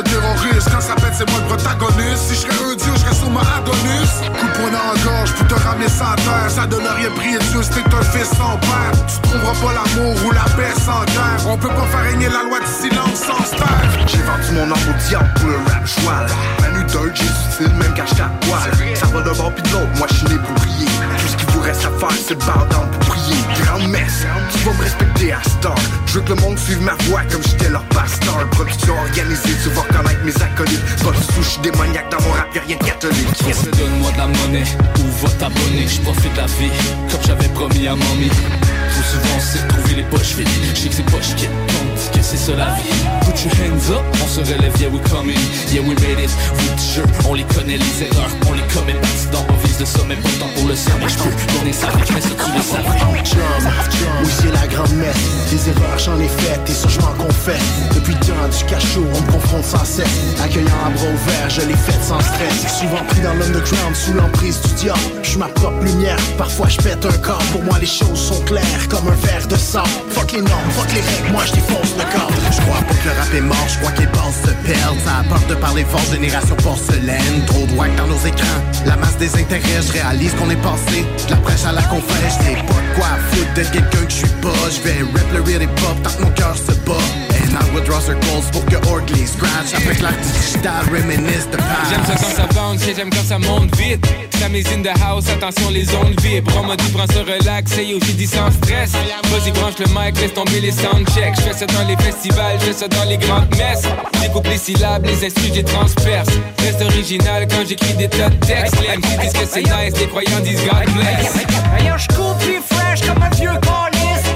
[0.09, 2.23] Terroriste, quand ça pète, c'est moi le protagoniste.
[2.27, 4.11] Si je serais un dieu, je serais sur ma Adonis.
[4.33, 6.49] Coup de la gorge pour te ramener sans terre.
[6.49, 8.93] Ça donne rien pris et Dieu, c'était un fils sans père.
[9.07, 11.41] Tu trouveras pas l'amour ou la paix sans guerre.
[11.47, 13.89] On peut pas faire régner la loi du silence sans taire.
[14.07, 16.25] J'ai vendu mon âme au diable pour le rap joie
[16.61, 19.69] Manu dirt, j'ai du style même quand à poil Ça va d'un bord pis de
[19.69, 20.87] l'autre, moi je suis né pour briller
[21.69, 25.31] reste à faire c'est le bar down pour prier Grande messe, tu vas me respecter
[25.31, 25.75] à Star
[26.07, 29.69] Je veux que le monde suive ma voix comme j'étais leur pasteur Production organisée, tu
[29.69, 33.27] vas reconnaître mes acolytes Pas tout, j'suis démoniaque dans mon rap, y'a rien de catholique
[33.45, 33.63] Yes.
[33.77, 35.87] Donne-moi de la monnaie ou va t'abonner?
[35.87, 36.71] Je profite de la vie
[37.11, 38.29] comme j'avais promis à mamie.
[38.29, 40.47] Trop souvent c'est de trouver les poches vides.
[40.75, 41.47] Je que c'est poches qui
[42.07, 42.89] que c'est ça la vie.
[43.21, 45.39] Put your hands up, on se relève, yeah we coming.
[45.71, 48.95] Yeah we made it, oui t on les connaît les erreurs, on les commet
[49.31, 50.73] dans nos vies de le temps pour le.
[50.99, 52.99] Mais je peux donner avec mais ça tu le savais.
[54.23, 55.15] Oui c'est la grande messe
[55.49, 57.61] Des erreurs j'en ai faites et ça je m'en confesse.
[57.95, 60.07] Depuis temps du cachot on me confronte sans cesse.
[60.43, 62.79] Accueillant à bras ouverts je l'ai fait sans stress.
[62.79, 64.99] Souvent pris dans l'underground sous l'emprise du diable.
[65.23, 66.17] Je suis ma propre lumière.
[66.37, 67.43] Parfois je pète un corps.
[67.51, 69.83] Pour moi les choses sont claires comme un verre de sang.
[70.09, 73.33] Fuck les normes, fuck les règles, moi je défonce Je crois pas que le rap
[73.33, 74.99] est mort, je crois que les se perdent.
[75.05, 77.45] Ça a peur de parler fort, génération porcelaine.
[77.47, 78.61] Trop de dans nos écrans.
[78.85, 81.05] La masse des intérêts, je réalise qu'on est passé.
[81.25, 84.35] De la prêche à la confesse, je pas quoi foutre d'être quelqu'un que je suis
[84.41, 84.69] pas.
[84.69, 87.29] Je vais rap le real hip hop tant que mon cœur se bat.
[87.41, 89.73] And I will draw circles pour que Orgley scratch.
[89.75, 93.39] Avec l'art digital, reminisce de past J'aime ça quand ça bounce et j'aime quand ça
[93.39, 94.05] monte vite.
[94.51, 96.51] Mise in the house, attention les ondes vibrent.
[96.59, 98.93] On m'a dit prends ça relax, et yo j'ai sans stress.
[98.93, 101.35] Vas-y branche le mic, laisse tomber les soundchecks.
[101.35, 103.83] Je fais ça dans les festivals, je ça dans les grandes messes.
[104.21, 106.29] Découpe les syllabes, les instrus, j'ai transperce.
[106.59, 108.75] Reste original quand j'écris des tas de textes.
[108.81, 111.33] Les MC disent que c'est nice, les croyants disent God bless.
[111.85, 113.49] Yo, j'coule plus fresh comme un vieux.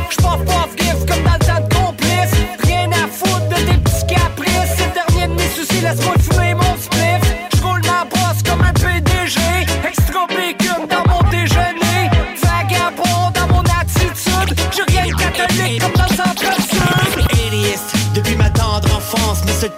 [0.09, 2.33] J'pop pop gift comme dans le de complice.
[2.63, 4.75] Rien à foutre de tes petits caprices.
[4.77, 6.15] C'est dernier de mes soucis, laisse-moi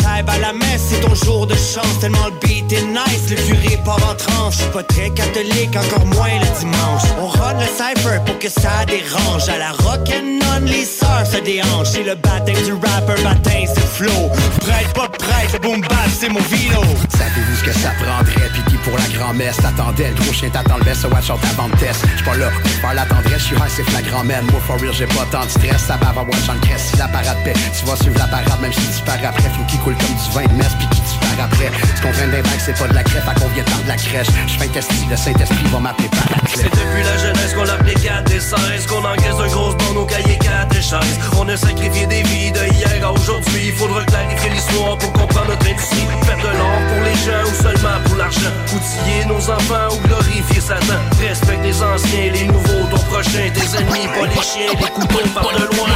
[0.05, 1.99] à la messe, c'est ton jour de chance.
[1.99, 4.55] Tellement le beat est nice, le curé part en tranche.
[4.55, 7.03] Je suis pas très catholique, encore moins le dimanche.
[7.19, 9.49] On run le cypher pour que ça dérange.
[9.49, 11.91] À la rock'n'on, les sœurs se déhanchent.
[11.93, 14.29] C'est le baptême du rapper, baptême c'est flow.
[14.59, 16.81] Prête, pas prête, boom bap, c'est mon vino.
[17.09, 20.09] Savez-vous ce que ça prendrait Pis qui pour la grand-messe t'attendait?
[20.09, 22.49] Le gros chien t'attend le best watch out avant de test J'suis pas là
[22.81, 25.49] faire la tendresse J'suis high c'est flagrant man Moi for real j'ai pas tant de
[25.49, 28.27] stress Ça va avoir watch en crèche Si la parade paix Tu vas suivre la
[28.27, 30.87] parade même si tu pars après Faut qu'il coule comme du vin de messe Pis
[30.89, 31.71] qui tu pars après.
[31.95, 33.95] Ce qu'on traîne d'un bac c'est pas de la crève À qu'on vient de la
[33.95, 34.27] crèche?
[34.47, 37.93] J'fais un test le Saint-Esprit va m'appeler par la C'est depuis la jeunesse qu'on l'appelait
[37.93, 40.99] 4 et 16 Qu'on encaisse un gros dans nos cahiers 4 et 16
[41.37, 43.67] On a sacrifié des vies de hier à aujourd'hui.
[43.67, 46.07] Il faudra clarifier l'histoire pour comprendre notre industrie.
[46.23, 48.53] Faire de l'or pour les gens ou seulement pour l'argent.
[48.73, 50.99] Outiller nos enfants ou glorifier Satan.
[51.19, 55.51] Respecte les anciens, les nouveaux, ton prochain Tes ennemis, pas les chiens, les couteaux par
[55.53, 55.89] de loin.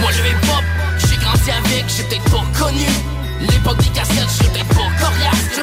[0.00, 0.64] Moi le hip hop,
[0.98, 2.86] j'ai grandi avec, j'ai peut-être pas connu
[3.50, 5.53] L'époque des cassettes, j'ai peut-être pas coriace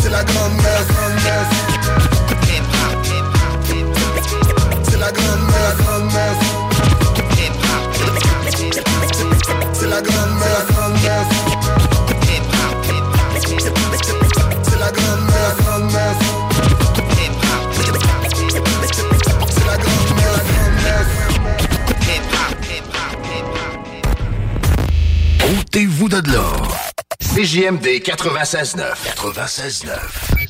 [0.00, 0.88] c'est la grande messe.
[1.68, 1.73] C'est
[27.74, 28.94] CJMD 96.9.
[29.16, 30.43] 96.9.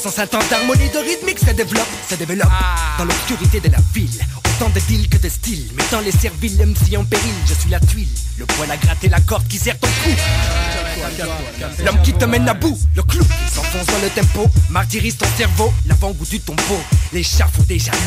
[0.00, 2.48] Sans 150 d'harmonie de rythmique se développe, se développe.
[2.96, 6.96] Dans l'obscurité de la ville Autant de deals que de styles Mettant les serviles, MC
[6.96, 9.88] en péril Je suis la tuile Le poil à gratter la corde qui sert ton
[9.88, 10.10] cou
[11.84, 15.26] L'homme qui te mène à bout, le clou qui s'enfonce dans le tempo Martyrise ton
[15.36, 16.80] cerveau, l'avant-goût du tombeau
[17.12, 17.98] L'échafaudé jaloux,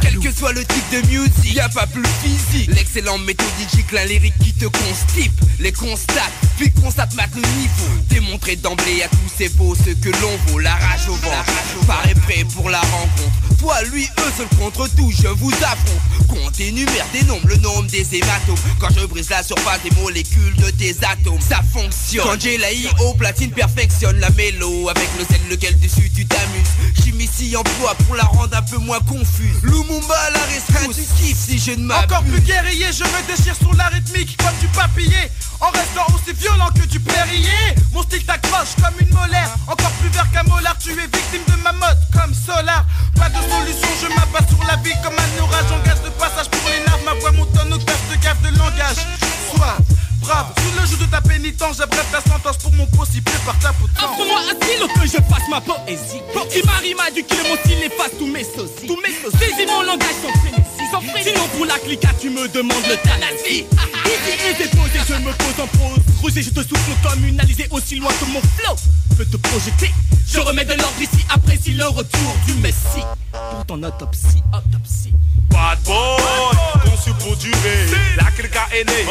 [0.00, 2.70] Quel que soit le type de musique, y a pas plus physique.
[2.74, 8.02] L'excellent méthodique, un lyrique qui te constipe, les constate, puis constate mate le niveau.
[8.08, 12.14] Démontrer d'emblée à tous ces beaux ce que l'on vaut, la rage au ventre, paraît
[12.14, 13.58] prêt pour la rencontre.
[13.58, 16.26] Toi, lui, eux, seul contre tout, je vous affronte.
[16.28, 18.56] Compte énumère des nombres, le nombre des hématomes.
[18.80, 22.31] Quand je brise la surface des molécules de tes atomes, ça fonctionne.
[22.32, 24.88] Quand j'ai la I au platine perfectionne la mélo.
[24.88, 26.72] Avec le sel lequel dessus tu t'amuses.
[27.04, 29.60] Chimie si emploie pour la rendre un peu moins confuse.
[29.62, 32.04] Lumumba la restreinte, tu kiffes si je ne m'abuse.
[32.04, 35.28] Encore plus guerrier, je me déchire sur la rythmique comme du papillé.
[35.60, 39.54] En restant aussi violent que du périer Mon style t'accroche comme une molaire.
[39.66, 42.86] Encore plus vert qu'un molar, tu es victime de ma mode comme Solar.
[43.14, 45.66] Pas de solution, je m'abat sur la vie comme un orage.
[45.68, 49.04] J'engage de passage pour les narves, ma voix montonne au casse de gaffe de langage.
[49.52, 49.76] Sois
[50.22, 53.72] brave, sous le joug de ta pénitence J'abrève ta sentence pour mon possible par ta
[53.72, 56.22] potence Offre-moi un stylo que je fasse ma poésie.
[56.50, 58.86] Si Marie m'a dû que mon style efface tous mes sosies.
[58.86, 59.38] Tous mes sosies.
[59.38, 60.90] Saisis mon langage sans frénésie.
[60.90, 61.30] Sans frénésie.
[61.30, 63.66] Sinon pour la cliquette tu me demandes l'euthanasie
[64.06, 67.68] Ici et déposé je me pose en prose Roger je te souffle comme une alizée
[67.70, 68.76] aussi loin que mon flow
[69.16, 69.90] peut te projeter.
[70.26, 75.12] Je remets de l'ordre ici apprécie le retour du messie Pour ton autopsie, autopsie.
[75.50, 77.86] Bad boy, conçu pour durer.
[78.16, 79.04] La clique est née,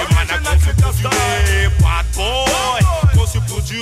[1.01, 1.69] durer.
[1.79, 2.81] Bad boy,
[3.15, 3.81] conçu pour durer.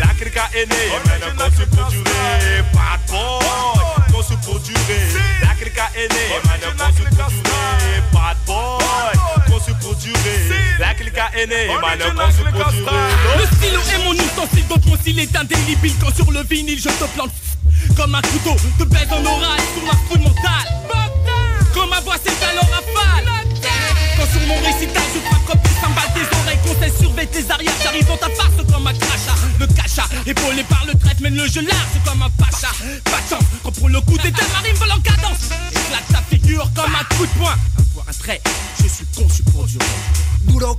[0.00, 2.62] La clique est née, mana conçu pour durer.
[2.72, 5.00] Bad boy, conçu pour durer.
[5.42, 8.02] La clique est née, mana conçu pour durer.
[8.12, 10.38] Bad boy, conçu pour durer.
[10.78, 13.38] La clique est née, mana conçu pour durer.
[13.38, 15.94] Le stylo est mon ustensile donc mon style est indélébile.
[16.00, 17.30] Quand sur le vinyle je te plante.
[17.96, 20.66] Comme un couteau te baise en oral sur l'instrumental
[21.74, 23.15] Quand ma voix s'étale en rafale
[27.16, 29.34] Surveiller tes arrières J'arrive dans ta farce comme un crachat.
[29.58, 32.68] Le cacha épaulé par le traite Mène le jeu large comme un pacha.
[33.04, 35.50] Pas pour le coup ma rime vole en cadence.
[35.70, 37.54] Éclate ta figure comme un coup de poing.
[37.78, 38.40] Un point, un trait
[38.82, 39.84] Je suis conçu pour Duro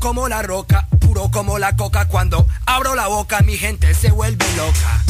[0.08, 2.06] como la roca, puro como la coca.
[2.06, 5.04] Cuando abro la boca mi gente se vuelve loca.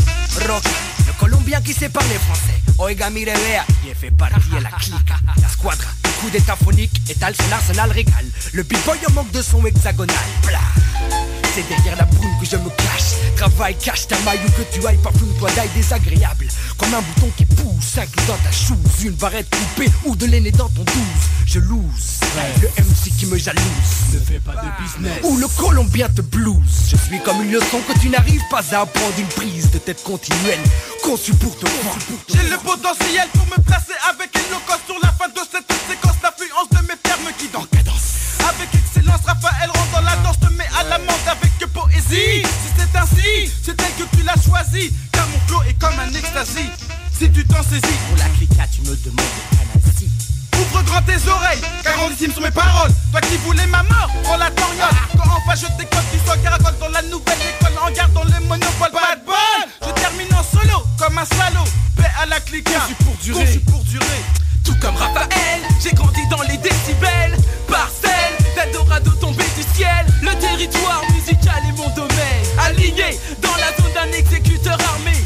[0.48, 0.72] Roca,
[1.06, 5.50] le colombien qui sait parler français Oiga mire vea, y fait partie la clique La
[5.50, 5.90] squadra,
[6.20, 8.26] coup d'état phonique étale son arsenal régal.
[8.54, 10.16] Le b-boy en manque de son hexagonal
[10.48, 11.37] Blah.
[11.58, 13.18] C'est derrière la brume que je me cache.
[13.36, 15.00] Travaille, cache ta maille ou que tu ailles.
[15.02, 16.48] Parfume-toi d'ail désagréable.
[16.78, 20.28] Comme un bouton qui pousse, un clou dans ta chouse Une barrette coupée ou de
[20.28, 22.20] l'aîné dans ton douze Je lose,
[22.62, 23.64] le MC qui me jalouse.
[24.14, 25.18] Ne fais pas de business.
[25.24, 28.82] Ou le colombien te blues Je suis comme une leçon que tu n'arrives pas à
[28.82, 29.16] apprendre.
[29.18, 30.60] Une prise de tête continuelle
[31.04, 35.10] Conçue pour te prendre J'ai le potentiel pour me placer avec une locosse sur la
[35.10, 36.22] fin de cette séquence.
[36.22, 38.38] L'influence de mes termes qui dans cadence.
[38.48, 39.87] Avec excellence, Raphaël rentre
[42.10, 42.42] Si
[42.78, 44.94] c'est ainsi, c'est elle que tu l'as choisi.
[45.12, 46.70] Car mon flow est comme un ecstasy.
[47.18, 50.10] Si tu t'en saisis Pour la cliquette tu me demandes l'euthanasie
[50.60, 52.92] Ouvre grand tes oreilles, car grandissimes sont mes paroles.
[53.12, 56.78] Toi qui voulais ma mort, prends la torgnole Quand enfin je décolle, tu sois caracole
[56.80, 57.74] dans la nouvelle école.
[57.82, 59.36] En gardant le monopole, bad boy
[59.82, 61.66] Je termine en solo, comme un salaud.
[61.96, 63.46] Paix à la clique, conçu pour durer.
[63.46, 64.22] Conçu pour durer.
[64.64, 67.36] Tout comme Raphaël, j'ai grandi dans les décibels.
[67.68, 70.06] Parcelle, d'Eldorado tombé du ciel.
[70.22, 75.17] Le territoire musical est mon domaine Aligné dans la zone d'un exécuteur armé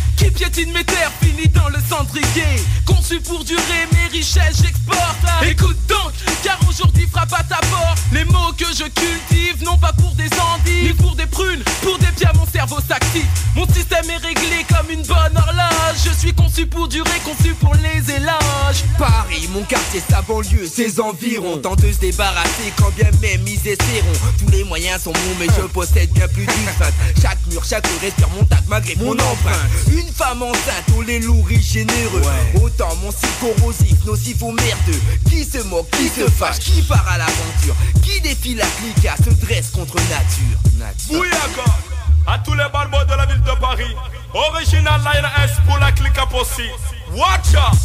[0.52, 2.62] Piétine mes terres, fini dans le cendrier.
[2.86, 5.18] Conçu pour durer, mes richesses j'exporte.
[5.44, 6.12] Écoute donc,
[6.44, 8.00] car aujourd'hui frappe à ta porte.
[8.12, 11.98] Les mots que je cultive, non pas pour des endives Ni pour des prunes, pour
[12.00, 13.26] des biens mon cerveau s'active.
[13.56, 16.02] Mon système est réglé comme une bonne horloge.
[16.04, 18.84] Je suis conçu pour durer, conçu pour les éloges.
[18.98, 21.60] Paris, mon quartier, sa banlieue, ses environs.
[21.60, 24.32] Tant de se débarrasser quand bien même ils essaieront.
[24.38, 28.30] Tous les moyens sont bons mais je possède bien plus d'une Chaque mur, chaque respire
[28.38, 32.22] mon tac malgré mon empreinte Une femme oh les lourds généreux
[32.62, 37.06] Autant mon cycle corrosif, nocif ou merdeux Qui se moque, qui se fâche, qui part
[37.08, 41.18] à l'aventure Qui défie la clique, se dresse contre nature, nature.
[41.18, 41.66] Bouillaka
[42.28, 43.96] à tous les barbeaux de la ville de Paris.
[44.34, 46.70] Original Line S pour la à Possi.
[47.14, 47.78] Watch out!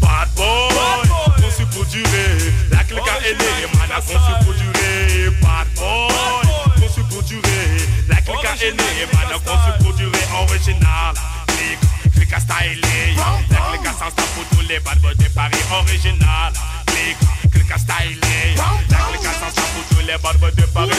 [0.00, 2.52] Bad boy, conçu pour durer.
[2.70, 3.44] La clique a aidé,
[3.74, 5.30] man a conçu pour durer.
[5.42, 7.76] Bad boy, conçu pour durer.
[8.08, 10.10] La clique a aidé, man a conçu pour durer.
[10.48, 11.14] Original,
[11.60, 13.14] clique, clique à stylé.
[13.50, 15.58] La clique a sans pour tous les bad boys de Paris.
[15.72, 16.52] Original,
[16.86, 18.54] clique, clique à stylé.
[18.56, 20.90] La clique a sans pour tous les bad boys de Paris.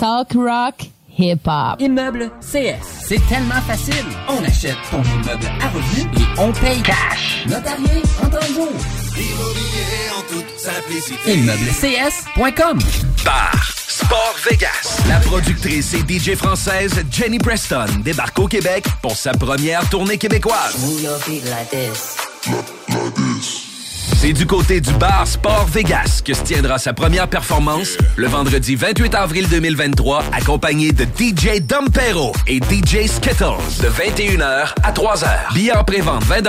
[0.00, 1.80] Talk rock hip hop.
[1.80, 3.04] Immeuble CS.
[3.06, 4.04] C'est tellement facile.
[4.28, 7.44] On achète ton immeuble à revenu et on paye cash.
[7.46, 8.72] Notarié en 30 jours.
[9.16, 11.32] Immobilier en toute simplicité.
[13.24, 15.02] Bar Sport Vegas.
[15.08, 20.76] La productrice et DJ française Jenny Preston débarque au Québec pour sa première tournée québécoise.
[24.22, 28.76] C'est du côté du bar Sport Vegas que se tiendra sa première performance le vendredi
[28.76, 35.26] 28 avril 2023, accompagné de DJ Dompero et DJ Skittles de 21h à 3h.
[35.54, 36.40] Billets en pré-vente 20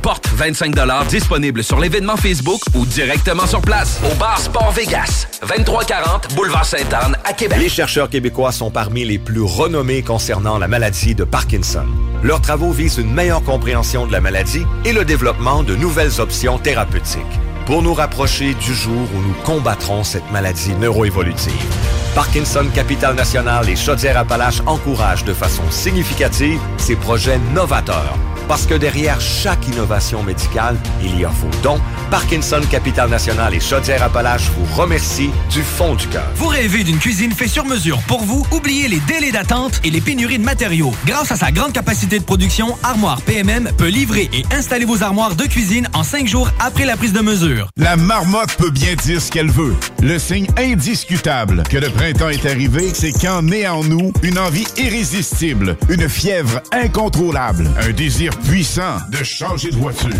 [0.00, 0.74] porte 25
[1.10, 7.14] disponible sur l'événement Facebook ou directement sur place au bar Sport Vegas, 2340 Boulevard Sainte-Anne
[7.26, 7.58] à Québec.
[7.60, 11.84] Les chercheurs québécois sont parmi les plus renommés concernant la maladie de Parkinson.
[12.22, 16.58] Leurs travaux visent une meilleure compréhension de la maladie et le développement de nouvelles options
[16.58, 17.17] thérapeutiques
[17.66, 22.07] pour nous rapprocher du jour où nous combattrons cette maladie neuroévolutive.
[22.18, 28.18] Parkinson Capital National et Chaudière-Appalaches encouragent de façon significative ces projets novateurs.
[28.48, 31.80] Parce que derrière chaque innovation médicale, il y a vos dons.
[32.10, 36.26] Parkinson Capital National et Chaudière-Appalaches vous remercient du fond du cœur.
[36.36, 38.46] Vous rêvez d'une cuisine faite sur mesure pour vous?
[38.50, 40.94] Oubliez les délais d'attente et les pénuries de matériaux.
[41.04, 45.36] Grâce à sa grande capacité de production, Armoire PMM peut livrer et installer vos armoires
[45.36, 47.68] de cuisine en cinq jours après la prise de mesure.
[47.76, 49.76] La marmotte peut bien dire ce qu'elle veut.
[50.02, 54.66] Le signe indiscutable que le printemps est arrivé, c'est quand naît en nous une envie
[54.76, 60.10] irrésistible, une fièvre incontrôlable, un désir puissant de changer de voiture.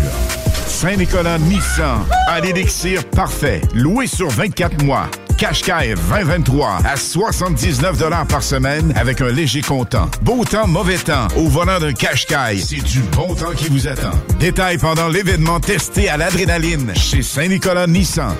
[0.67, 5.09] Saint-Nicolas Nissan a l'élixir parfait, loué sur 24 mois.
[5.37, 10.09] Qashqai 2023 à 79 par semaine avec un léger comptant.
[10.21, 11.27] Beau temps, mauvais temps.
[11.37, 14.11] Au volant d'un Qashqai, c'est du bon temps qui vous attend.
[14.39, 18.35] Détails pendant l'événement testé à l'adrénaline chez Saint-Nicolas Nissan.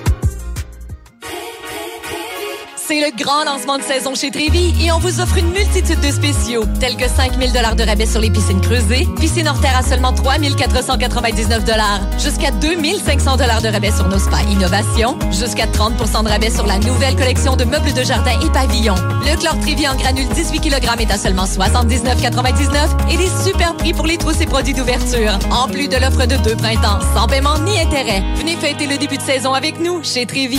[2.90, 6.12] C'est le grand lancement de saison chez Trévi et on vous offre une multitude de
[6.12, 9.84] spéciaux, tels que 5000 dollars de rabais sur les piscines creusées, piscine hors terre à
[9.84, 16.30] seulement 3499 dollars, jusqu'à 2500 dollars de rabais sur nos spas innovation, jusqu'à 30% de
[16.30, 18.96] rabais sur la nouvelle collection de meubles de jardin et pavillons.
[18.96, 23.94] Le chlore Trévi en granule 18 kg est à seulement 79,99 et des super prix
[23.94, 25.38] pour les trousses et produits d'ouverture.
[25.52, 28.24] En plus de l'offre de deux printemps, sans paiement ni intérêt.
[28.38, 30.58] Venez fêter le début de saison avec nous chez Trévi.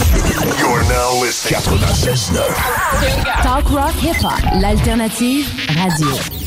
[0.60, 2.19] You're now listening.
[2.28, 3.42] 96.9.
[3.42, 6.39] Talk Rock Hip Hop, l'alternative radio.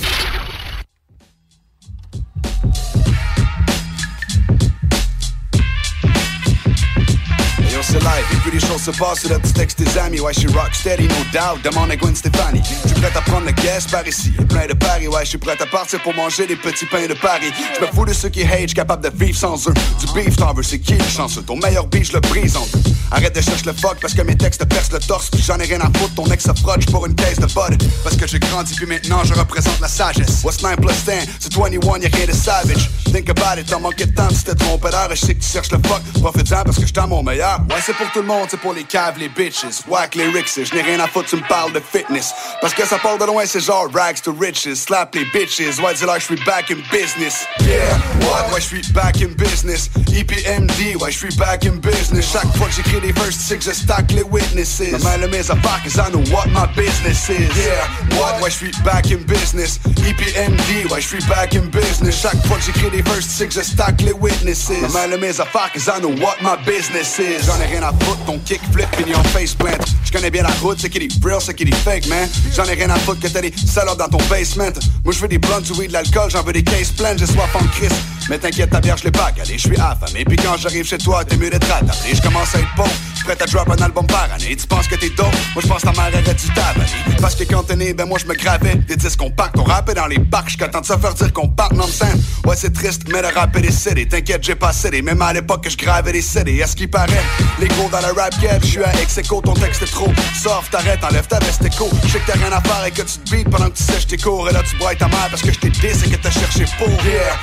[7.94, 10.40] C'est live, et puis les choses se passent, là, tu textes tes amis, ouais, je
[10.40, 12.60] suis rock steady, no doubt, demande à Gwen Stefani.
[12.82, 15.38] Je suis prêt à prendre le gas par ici, plein de paris, ouais, je suis
[15.38, 17.54] prêt à partir pour manger des petits pains de Paris.
[17.76, 19.74] Je me fous de ceux qui hate, j'suis capable de vivre sans eux.
[20.00, 21.44] Du beef, t'en veux, c'est qui le chanceux?
[21.44, 22.82] Ton meilleur beef, je le brise en deux.
[23.12, 25.82] Arrête de chercher le fuck parce que mes textes percent le torse, j'en ai rien
[25.82, 27.84] à foutre, ton ex se frotte pour une caisse de bud.
[28.04, 30.44] Parce que j'ai grandi, puis maintenant je représente la sagesse.
[30.44, 31.30] What's 9 plus 10?
[31.40, 32.90] C'est 21, y'a rien de savage.
[33.14, 35.50] Think about it, t'as manqué de temps, tu t'es trompé d'heure, je sais que tu
[35.50, 36.02] cherches le fuck.
[36.20, 37.60] Profite-en parce que à mon meilleur.
[37.86, 39.66] C'est pour tout le monde, c'est pour les caves, les bitches.
[39.88, 42.34] Whack les rixes, je n'ai rien à foutre, tu me parles de fitness.
[42.62, 44.74] Parce que ça part de loin, c'est genre rags to riches.
[44.74, 47.46] Slap les bitches, ouais, dis-leur, je suis back in business.
[47.62, 47.80] Yeah,
[48.22, 48.54] what?
[48.54, 49.90] Ouais, je suis back in business.
[50.16, 52.32] EPMD, ouais, je suis back in business.
[52.32, 54.82] Chaque fois que j'écris des verses, tu sais que stack les witnesses.
[55.04, 57.50] Ma main mes affaires, cause I know what my business is.
[57.58, 58.42] Yeah, what?
[58.42, 59.80] Ouais, je suis back in business.
[59.86, 62.22] EPMD, ouais, je suis back in business.
[62.22, 64.70] Chaque fois que j'écris des verses, tu sais que les witnesses.
[64.94, 67.50] Ma main mes affaires, cause I know what my business is.
[67.74, 69.72] Rien à foutre, ton kickflip et en face plant.
[70.04, 72.30] Je connais bien la route, c'est qui dit real, c'est qui dit fake, man.
[72.56, 74.70] J'en ai rien à foutre que t'as des salades dans ton basement.
[75.04, 77.26] Moi, je veux des blondes, du weed, de l'alcool, j'en veux des cases pleines, j'ai
[77.26, 77.92] soif en crise.
[78.30, 80.24] Mais t'inquiète, ta bière, je l'ai pas calé, je suis affamé.
[80.26, 82.14] Puis quand j'arrive chez toi, t'es mieux d'être rattrapé.
[82.14, 82.86] Je commence à être bon,
[83.26, 84.56] prêt à drop un album par année.
[84.56, 86.86] Tu penses que t'es dope, moi je pense ta mère aurait du tabac.
[87.20, 89.58] Parce que quand t'es né, ben moi je me gravais des disques compacts.
[89.58, 92.22] On rappait dans les parcs, j'suis content de se faire dire qu'on part non scène.
[92.46, 94.08] Ouais, c'est triste, mais le rap est décédé.
[94.08, 96.62] T'inquiète, j'ai pas cédé, même à l'époque que je gravais des CD.
[96.64, 97.24] À ce qui paraît,
[97.60, 100.12] les gros dans la rap game, je suis à ex ton texte est trop
[100.42, 101.90] soft, t'arrêtes, enlève ta veste écho.
[102.06, 103.84] Je sais que t'as rien à faire et que tu te beats pendant que tu
[103.84, 104.50] sèches tes cours.
[104.50, 106.66] Et là tu broies ta mère parce que je t'ai dit et que t'as cherché
[106.78, 106.88] pour.
[106.88, 107.38] Yeah,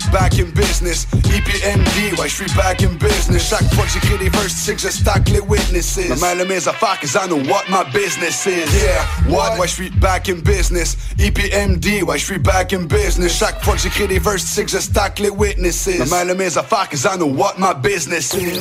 [0.00, 1.06] suis back in business.
[1.12, 3.48] EPMD, ouais, je suis back in business?
[3.48, 5.98] Chaque fois que j'écris des verses, tu sais que je stack les witnesses.
[6.20, 8.70] Ma mère mes affaires, cause I know what my business is.
[8.74, 9.58] Yeah, what?
[9.58, 10.96] Ouais, je suis back in business?
[11.18, 13.36] EPMD, ouais, je suis back in business?
[13.36, 15.88] Chaque fois que j'écris des verses, tu sais que je stack les witnesses.
[16.08, 18.60] Ma mère mes affaires, cause I know what my business is.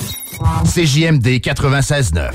[0.65, 2.31] CJMD 96.9.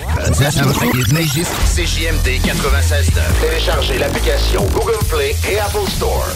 [1.74, 3.20] CJMD 96.9.
[3.40, 6.26] Téléchargez l'application Google Play et Apple Store.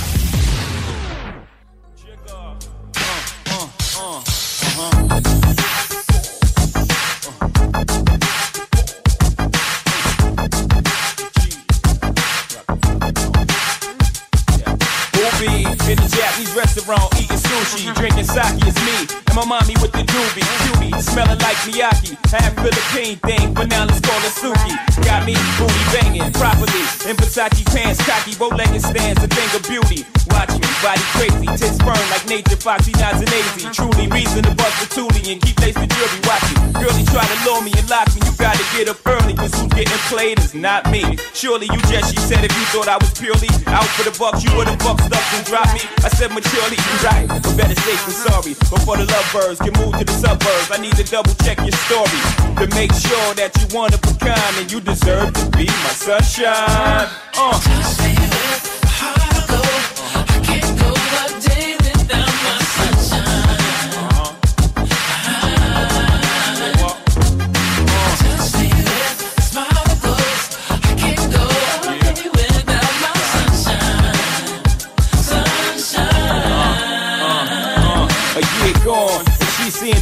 [16.60, 17.94] Restaurant eating sushi, uh-huh.
[17.94, 18.60] drinking sake.
[18.68, 22.16] It's me and my mommy with the doobie, cutie, smelling like Miyaki.
[22.30, 24.74] Half Philippine thing, but now let's call it Suki.
[25.04, 30.19] Got me booty banging properly in Versace pants, cocky, bow-legged stands, a thing of beauty.
[30.32, 33.68] Watch me, body crazy, tits firm like nature, foxy, nods and lazy.
[33.70, 36.20] Truly reason to bust the toolie and keep lace the jewelry.
[36.26, 38.20] Watch me, girlie try to lure me and lock me.
[38.24, 41.02] You gotta get up early, cause who's getting played is not me.
[41.34, 44.42] Surely you just, she said, if you thought I was purely out for the bucks,
[44.44, 45.82] you would've bucked up and dropped me.
[46.04, 48.54] I said maturely, you right, but better safe than sorry.
[48.70, 52.20] Before the lovebirds can move to the suburbs, I need to double check your story
[52.56, 55.92] to make sure that you one of a kind and you deserve to be my
[55.94, 57.08] sunshine.
[57.36, 58.79] Uh.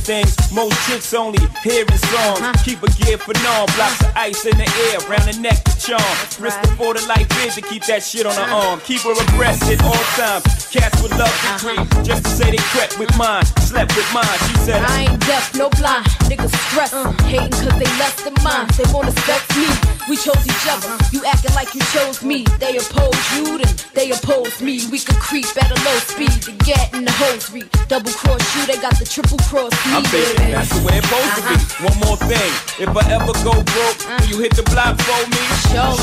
[0.09, 2.43] Things most chicks only hearing songs.
[2.65, 5.75] Keep a gear for non, blocks of ice in the air, round the neck to
[5.79, 6.15] charm.
[6.43, 8.75] Risk before the life is to keep that shit on her uh-huh.
[8.75, 8.81] arm.
[8.81, 10.43] Keep her abreast at all times.
[10.75, 11.63] Cats would love to uh-huh.
[11.63, 13.39] creep, just to say they crept with uh-huh.
[13.39, 14.39] mine, slept with mine.
[14.51, 16.05] She said, I ain't deaf, no blind.
[16.27, 17.15] Niggas stress, uh.
[17.31, 18.67] hating cause they less than mine.
[18.75, 19.71] They wanna sex me.
[20.11, 20.91] We chose each other.
[21.15, 22.43] You acting like you chose me.
[22.59, 24.83] They oppose you, then they oppose me.
[24.91, 27.71] We could creep at a low speed to get in the hosiery.
[27.87, 30.48] Double cross you, they got the triple cross me.
[30.53, 31.55] That's the way it's supposed to be.
[31.55, 31.89] Uh-huh.
[31.89, 34.19] One more thing, if I ever go broke, uh-huh.
[34.21, 35.43] will you hit the block for me?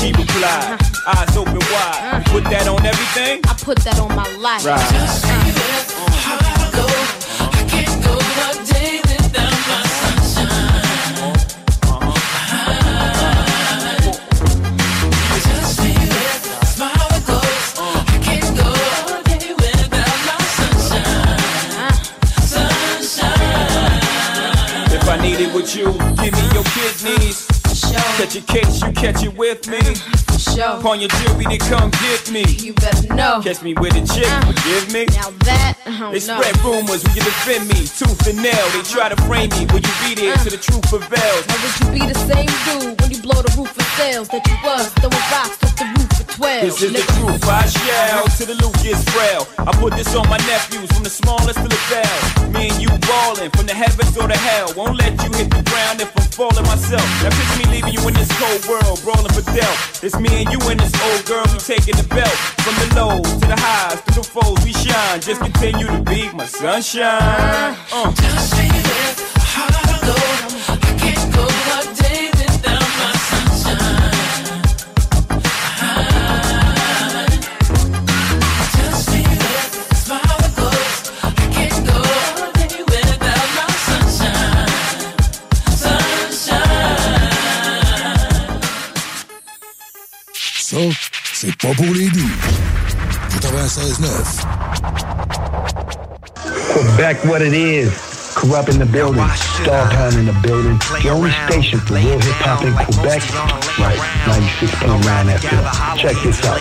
[0.00, 1.20] She replied, uh-huh.
[1.20, 2.22] eyes open wide.
[2.26, 3.40] You put that on everything?
[3.44, 4.64] I put that on my life.
[4.64, 6.55] Right.
[25.66, 25.92] With you,
[26.22, 27.46] give me your kidneys.
[28.16, 29.78] Catch a case, you catch it with me.
[30.62, 32.44] Upon your jewelry, they come get me.
[32.62, 33.40] You better know.
[33.42, 35.06] Catch me with a chick, uh, forgive me.
[35.16, 36.38] Now that, don't They know.
[36.38, 38.66] spread rumors, we can defend me, tooth and nail.
[38.72, 41.42] They try to frame me, will you be there till the truth prevails?
[41.50, 44.46] Now would you be the same dude when you blow the roof of sales that
[44.46, 45.95] you was throwing rocks off the roof
[46.36, 46.60] 12?
[46.60, 49.48] This is the truth, I shall to the loot gets frail.
[49.56, 52.52] I put this on my nephews, from the smallest to the bell.
[52.52, 54.68] Me and you ballin' from the heavens or the hell.
[54.76, 57.08] Won't let you hit the ground if I'm falling myself.
[57.24, 60.04] Now picture me leaving you in this cold world, brawling for death.
[60.04, 62.36] It's me and you and this old girl, we taking the belt.
[62.60, 65.24] From the lows to the highs, to the foes, we shine.
[65.24, 67.72] Just continue to be my sunshine.
[67.96, 68.12] Uh.
[90.76, 90.82] Ça,
[91.32, 92.28] c'est pas pour les doux.
[93.40, 94.44] 96.9.
[96.70, 97.90] Quebec, what it is.
[98.34, 99.26] Corrupt in the building.
[99.62, 100.78] Star in the building.
[101.02, 103.22] The only station for real hip hop in Quebec.
[103.78, 105.96] Right, 96.9 FM.
[105.96, 106.60] Check this out.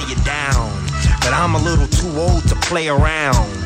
[1.19, 3.64] But I'm a little too old to play around.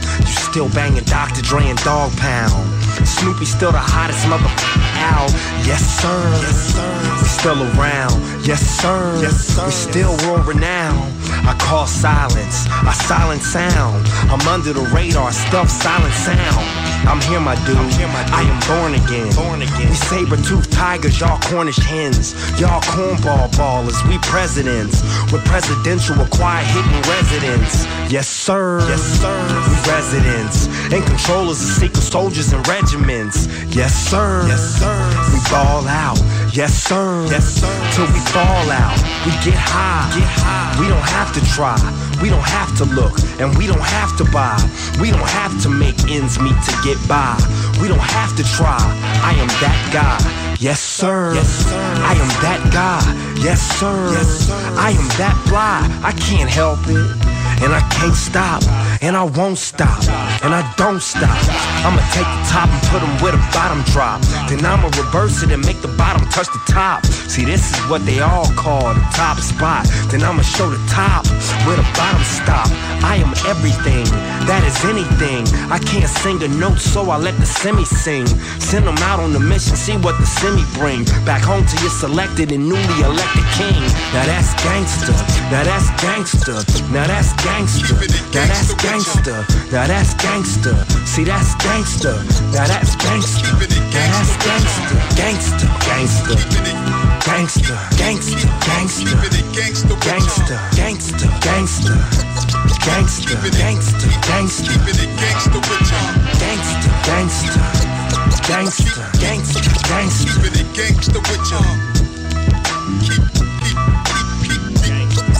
[0.49, 1.43] Still banging Dr.
[1.43, 2.65] Dre and Dog Pound.
[3.07, 4.49] Snoopy still the hottest mother
[4.97, 5.29] out.
[5.61, 6.09] Yes, sir.
[6.41, 7.17] Yes, sir.
[7.21, 8.17] We still around.
[8.43, 9.19] Yes, sir.
[9.21, 9.67] Yes, sir.
[9.67, 11.13] We still world renowned.
[11.45, 14.07] I call silence, a silent sound.
[14.25, 16.88] I'm under the radar, stuff silent sound.
[17.07, 17.77] I'm here, my dude.
[17.77, 19.33] I am born again.
[19.35, 19.89] Born again.
[19.89, 22.33] We saber-toothed tigers, y'all Cornish hens.
[22.59, 25.01] Y'all cornball ballers, we presidents.
[25.31, 27.85] With presidential acquired hidden residents.
[28.11, 28.79] Yes, sir.
[28.87, 29.37] Yes, sir.
[29.67, 30.67] We residents.
[30.93, 33.47] In controllers of secret soldiers and regiments.
[33.75, 34.45] Yes, sir.
[34.47, 34.97] Yes, sir.
[35.31, 36.19] We ball out.
[36.51, 37.27] Yes, sir.
[37.29, 37.69] Yes, sir.
[37.93, 38.97] Till we fall out.
[39.25, 40.09] We get high.
[40.17, 40.73] Get high.
[40.81, 41.77] We don't have to try.
[42.21, 43.13] We don't have to look.
[43.39, 44.57] And we don't have to buy.
[44.99, 47.37] We don't have to make ends meet to get by.
[47.79, 48.81] We don't have to try.
[49.21, 50.17] I am that guy.
[50.59, 51.35] Yes, sir.
[51.35, 51.77] Yes, sir.
[51.77, 53.05] I am that guy.
[53.43, 54.11] Yes, sir.
[54.11, 54.55] Yes, sir.
[54.75, 55.85] I am that fly.
[56.03, 57.38] I can't help it.
[57.61, 58.63] And I can't stop.
[59.01, 59.99] And I won't stop.
[60.43, 61.37] And I don't stop.
[61.83, 64.21] I'ma take the top and put them where the bottom drop.
[64.47, 67.05] Then I'ma reverse it and make the bottom touch the top.
[67.05, 69.85] See, this is what they all call the top spot.
[70.09, 71.27] Then I'ma show the top
[71.67, 72.67] where the bottom stop.
[73.03, 74.05] I am everything.
[74.47, 75.43] That is anything.
[75.69, 78.25] I can't sing a note, so I let the semi sing.
[78.59, 81.03] Send them out on the mission, see what the semi bring.
[81.25, 83.83] Back home to your selected and newly elected king.
[84.15, 85.13] Now that's gangster.
[85.51, 86.59] Now that's gangster.
[86.91, 87.48] Now that's gangster.
[87.49, 89.45] Now that's gangster.
[89.71, 90.75] Now that's gangster.
[91.05, 92.13] See, that's gangster.
[92.53, 93.49] Now that's gangster.
[93.49, 94.95] Now that's gangster.
[95.17, 95.67] Gangster.
[95.83, 96.37] Gangster.
[97.25, 97.77] Gangster.
[97.97, 98.47] Gangster.
[98.65, 99.17] Gangster.
[99.49, 99.97] Gangster.
[100.05, 100.59] Gangster.
[100.69, 101.29] Gangster.
[101.41, 101.97] Gangster.
[102.85, 103.25] Gangster.
[103.49, 104.09] Gangster.
[104.27, 104.77] Gangster.
[104.79, 106.05] Gangster.
[106.39, 106.93] Gangster.
[107.09, 107.63] Gangster.
[108.47, 109.05] Gangster.
[109.19, 109.63] Gangster.
[109.89, 110.37] Gangster.
[110.73, 111.75] Gangster with y'all.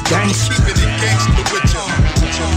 [0.10, 1.69] Gangster.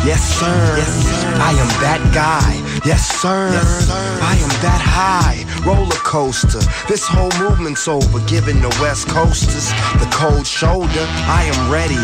[0.05, 0.77] Yes, sir.
[0.77, 1.33] Yes, sir.
[1.39, 2.59] I am that guy.
[2.85, 3.51] Yes, sir.
[3.53, 4.19] Yes, sir.
[4.23, 5.47] I am that high.
[5.65, 6.61] Roller coaster.
[6.89, 8.19] This whole movement's over.
[8.27, 9.71] Giving the West Coasters
[10.03, 11.07] the cold shoulder.
[11.31, 12.03] I am ready.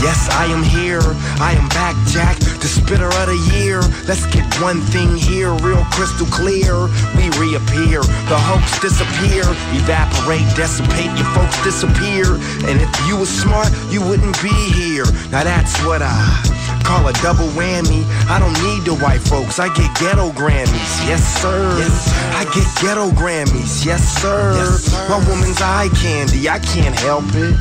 [0.00, 1.04] Yes, I am here.
[1.40, 3.80] I am back, Jack, the spitter of the year.
[4.08, 6.88] Let's get one thing here, real crystal clear.
[7.20, 8.00] We reappear,
[8.32, 9.44] the hoax disappear,
[9.76, 12.40] evaporate, dissipate, your folks disappear.
[12.64, 15.04] And if you were smart, you wouldn't be here.
[15.28, 16.59] Now that's what I
[16.90, 18.02] call a double whammy.
[18.26, 20.92] I don't need the white folks, I get ghetto Grammys.
[21.06, 21.78] Yes, sir.
[21.78, 23.84] Yes, I get ghetto Grammys.
[23.86, 24.54] Yes, sir.
[24.56, 25.08] Yes, sir.
[25.08, 27.54] My woman's eye candy, I can't help it.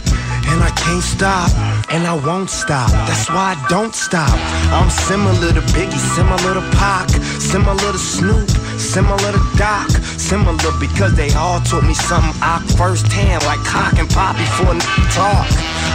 [0.48, 1.52] And I can't stop,
[1.92, 2.90] and I won't stop.
[3.08, 4.34] That's why I don't stop.
[4.72, 7.10] I'm similar to Biggie, similar to Pac,
[7.40, 13.44] similar to Snoop, similar to Doc, similar because they all taught me something I firsthand,
[13.46, 14.80] like cock and pop before n-
[15.12, 15.48] talk.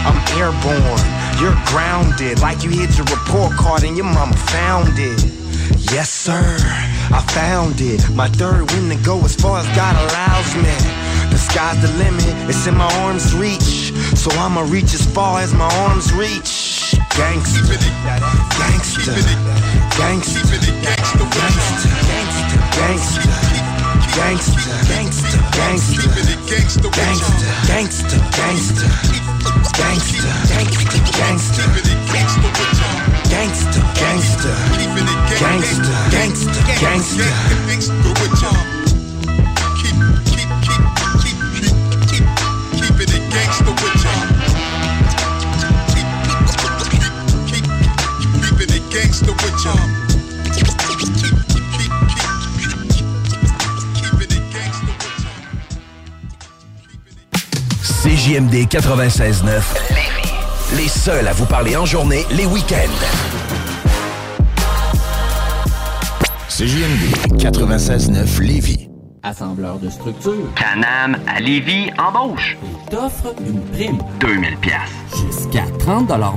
[0.05, 1.03] I'm airborne,
[1.41, 5.44] you're grounded, like you hit your report card and your mama found it.
[5.91, 6.57] Yes, sir,
[7.11, 8.09] I found it.
[8.11, 10.73] My third win to go as far as God allows me.
[11.29, 13.93] The sky's the limit, it's in my arm's reach.
[14.15, 16.95] So I'ma reach as far as my arms reach.
[17.15, 17.61] Gangsta,
[18.57, 19.13] gangsta,
[19.95, 20.41] gangsta, gangsta,
[24.15, 24.61] gangsta,
[27.67, 30.17] gangsta, gangsta, Gangsta,
[30.47, 31.63] gangsta, gangsta.
[33.29, 34.51] Gangsta, gangsta,
[35.39, 37.25] gangsta, gangsta, gangsta.
[39.81, 40.83] Keep, keep, keep,
[41.21, 41.77] keep, keep,
[42.09, 42.25] keep,
[42.73, 44.25] keep it gangsta with y'all.
[45.93, 47.13] Keep, keep, keep,
[47.45, 47.65] keep,
[48.19, 50.04] keep, keep it gangsta with y'all.
[58.05, 59.49] CJMD 96.9.
[60.77, 62.77] Les seuls à vous parler en journée, les week-ends.
[66.47, 68.89] CJMD 96.9 Lévis.
[69.23, 70.53] Assembleur de structure.
[70.53, 72.55] Canam à Lévis embauche.
[72.91, 73.97] T'offre une prime.
[74.19, 74.75] 2000 pièces.
[75.09, 76.35] Jusqu'à 30 de l'heure.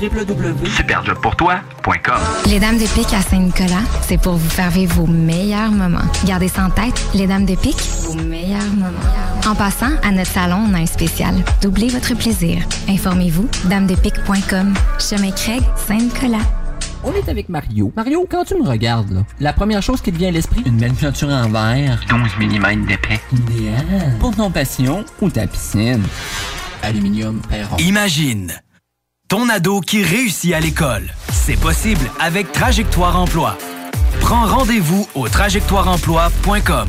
[0.00, 6.08] www.superjobpourtoi.com Les Dames de Pique à Saint-Nicolas, c'est pour vous faire vivre vos meilleurs moments.
[6.24, 9.25] Gardez ça en tête, les Dames de Pique, vos meilleurs moments.
[9.46, 11.32] En passant, à notre salon, on a un spécial.
[11.62, 12.64] Doublez votre plaisir.
[12.88, 14.74] Informez-vous, damedepique.com.
[14.98, 16.42] Chemin Craig, Saint-Nicolas.
[17.04, 17.92] On est avec Mario.
[17.94, 20.78] Mario, quand tu me regardes, là, la première chose qui te vient à l'esprit, une
[20.78, 22.04] belle peinture en verre.
[22.08, 23.20] 12 mm d'épais.
[23.32, 24.16] Idéal.
[24.18, 26.02] Pour ton passion ou ta piscine.
[26.82, 27.76] Aluminium Perron.
[27.76, 28.52] Imagine
[29.28, 31.04] ton ado qui réussit à l'école.
[31.30, 33.56] C'est possible avec Trajectoire Emploi.
[34.18, 36.88] Prends rendez-vous au trajectoireemploi.com.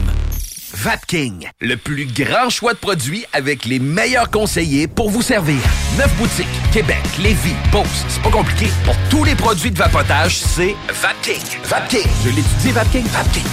[0.79, 5.57] Vapking, le plus grand choix de produits avec les meilleurs conseillers pour vous servir.
[5.97, 8.67] Neuf boutiques, Québec, Lévis, Beauce, c'est pas compliqué.
[8.85, 11.41] Pour tous les produits de vapotage, c'est Vapking.
[11.63, 13.05] Vapking, je l'étudie, Vapking.
[13.07, 13.43] Vapking.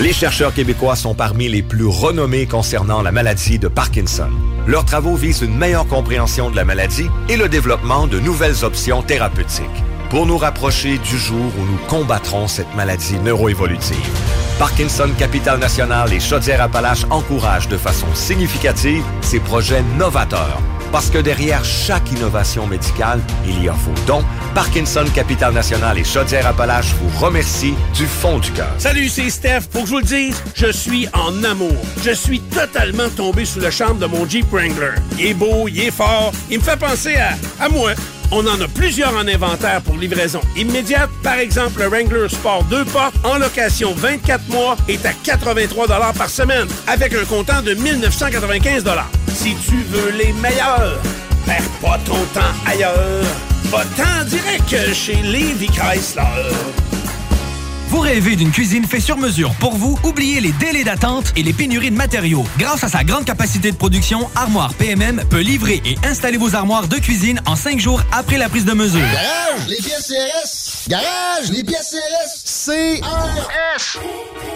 [0.00, 4.28] Les chercheurs québécois sont parmi les plus renommés concernant la maladie de Parkinson.
[4.66, 9.00] Leurs travaux visent une meilleure compréhension de la maladie et le développement de nouvelles options
[9.00, 9.64] thérapeutiques
[10.10, 13.96] pour nous rapprocher du jour où nous combattrons cette maladie neuroévolutive.
[14.58, 20.60] Parkinson Capital National et Chaudière-Appalaches encouragent de façon significative ces projets novateurs.
[20.92, 24.24] Parce que derrière chaque innovation médicale, il y a vos dons.
[24.54, 28.72] Parkinson Capital National et Chaudière-Appalaches vous remercient du fond du cœur.
[28.78, 29.62] Salut, c'est Steph.
[29.72, 31.76] Pour que je vous le dise, je suis en amour.
[32.02, 34.94] Je suis totalement tombé sous le charme de mon Jeep Wrangler.
[35.18, 37.90] Il est beau, il est fort, il me fait penser à, à moi.
[38.32, 41.10] On en a plusieurs en inventaire pour livraison immédiate.
[41.22, 46.28] Par exemple, le Wrangler Sport 2 portes en location 24 mois est à 83 par
[46.28, 48.84] semaine avec un comptant de 1995
[49.28, 51.00] Si tu veux les meilleurs,
[51.44, 53.24] perds pas ton temps ailleurs.
[53.64, 56.22] Va-t'en direct chez Levi Chrysler.
[57.88, 59.96] Vous rêvez d'une cuisine faite sur mesure pour vous?
[60.02, 62.44] Oubliez les délais d'attente et les pénuries de matériaux.
[62.58, 66.88] Grâce à sa grande capacité de production, Armoire PMM peut livrer et installer vos armoires
[66.88, 69.00] de cuisine en cinq jours après la prise de mesure.
[69.00, 70.88] Garage, les pièces CRS.
[70.88, 72.66] Garage, les pièces CRS.
[72.74, 74.55] CRS.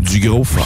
[0.00, 0.60] du gros fun.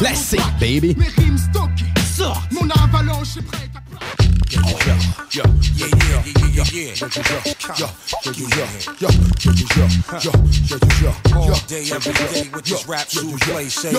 [0.00, 0.96] classique, baby.
[0.96, 1.84] Mes rimes stockées.
[2.50, 3.80] Mon avalanche est prête à
[11.32, 11.50] All
[12.52, 13.08] with this rap
[13.68, 13.92] say.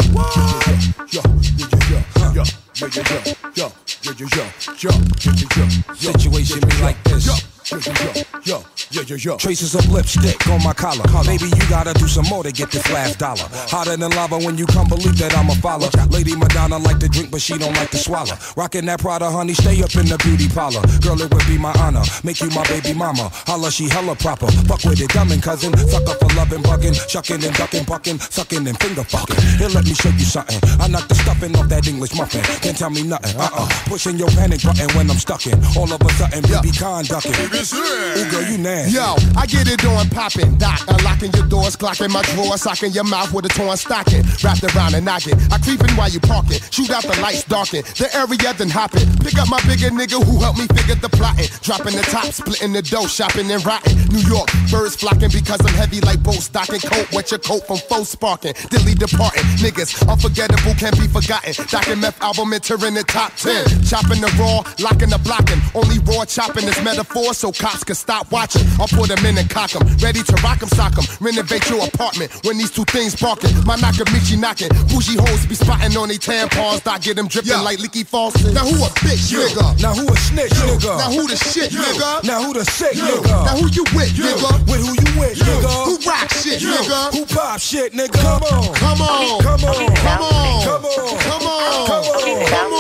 [9.24, 9.38] Yo.
[9.38, 11.04] Traces of lipstick on my collar.
[11.26, 13.46] Maybe you gotta do some more to get this last dollar.
[13.70, 15.90] Hotter than lava when you come, believe that I'm a follower.
[16.10, 18.36] Lady Madonna like to drink, but she don't like to swallow.
[18.56, 20.82] Rockin' that Prada, honey, stay up in the beauty parlor.
[21.02, 22.04] Girl, it would be my honor.
[22.24, 23.30] Make you my baby mama.
[23.48, 24.48] Holla, she hella proper.
[24.68, 25.76] Fuck with it, dummin' cousin.
[25.78, 29.40] Sucker for loving, bugging, shucking and ducking, bucking, sucking and finger fucking.
[29.58, 30.60] Here, let me show you something.
[30.80, 32.42] I knock the stuffing off that English muffin.
[32.62, 33.40] Can't tell me nothing.
[33.40, 33.68] Uh uh.
[33.86, 35.58] Pushing your panic button when I'm stuck in.
[35.78, 37.34] All of a sudden, baby conducting.
[37.34, 39.11] Ooh, girl, you nasty.
[39.36, 40.80] I get it on poppin', doc.
[40.88, 44.24] Unlocking your doors, clocking my drawer, socking your mouth with a torn stocking.
[44.44, 45.36] Wrapped around and knocking.
[45.52, 46.60] I creepin' while you parkin'.
[46.72, 47.84] Shoot out the lights, darken.
[47.98, 49.08] The area then hoppin'.
[49.20, 51.50] Pick up my bigger nigga who helped me figure the plotting.
[51.62, 53.98] Dropping the top, splitting the dough, shopping and rotting.
[54.10, 56.80] New York, birds flocking because I'm heavy like boat stocking.
[56.80, 58.54] Coat, wet your coat from foe sparking.
[58.70, 59.44] Dilly departing.
[59.60, 61.54] Niggas, unforgettable, can't be forgotten.
[61.68, 63.84] Docking meth album entering the top 10.
[63.84, 65.60] Chopping the raw, locking the blocking.
[65.76, 68.64] Only raw chopping is metaphor so cops can stop watching.
[68.80, 69.82] I'll put them in and cock 'em.
[69.98, 71.06] Ready to rock 'em, sock 'em.
[71.20, 73.54] Renovate your apartment when these two things barking.
[73.66, 74.70] My Nakamichi knocking.
[74.90, 76.86] Bougie hoes be spotting on they tampons.
[76.86, 78.54] I get them dripping like leaky faucets.
[78.54, 79.40] Now who a bitch, Yo.
[79.40, 79.82] nigga?
[79.82, 80.98] Now who a snitch, nigga?
[80.98, 81.82] Now who the shit, Yo.
[81.82, 82.24] nigga?
[82.24, 83.06] Now who the sick, Yo.
[83.06, 83.46] nigga?
[83.46, 84.26] Now who you with, Yo.
[84.26, 84.52] nigga?
[84.70, 85.46] With who you with, Yo.
[85.46, 85.72] nigga?
[85.88, 86.70] Who rock shit, Yo.
[86.70, 87.14] nigga?
[87.14, 88.22] Who pop shit, nigga?
[88.22, 88.74] Come on.
[88.76, 89.42] Come on.
[89.42, 89.96] Come on.
[89.96, 90.64] Come on.
[90.64, 91.08] Come on.
[91.26, 91.88] Come on.
[91.88, 92.48] Come on.
[92.52, 92.74] Come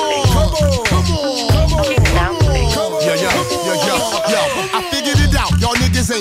[0.53, 0.85] on.
[0.85, 1.60] Come on.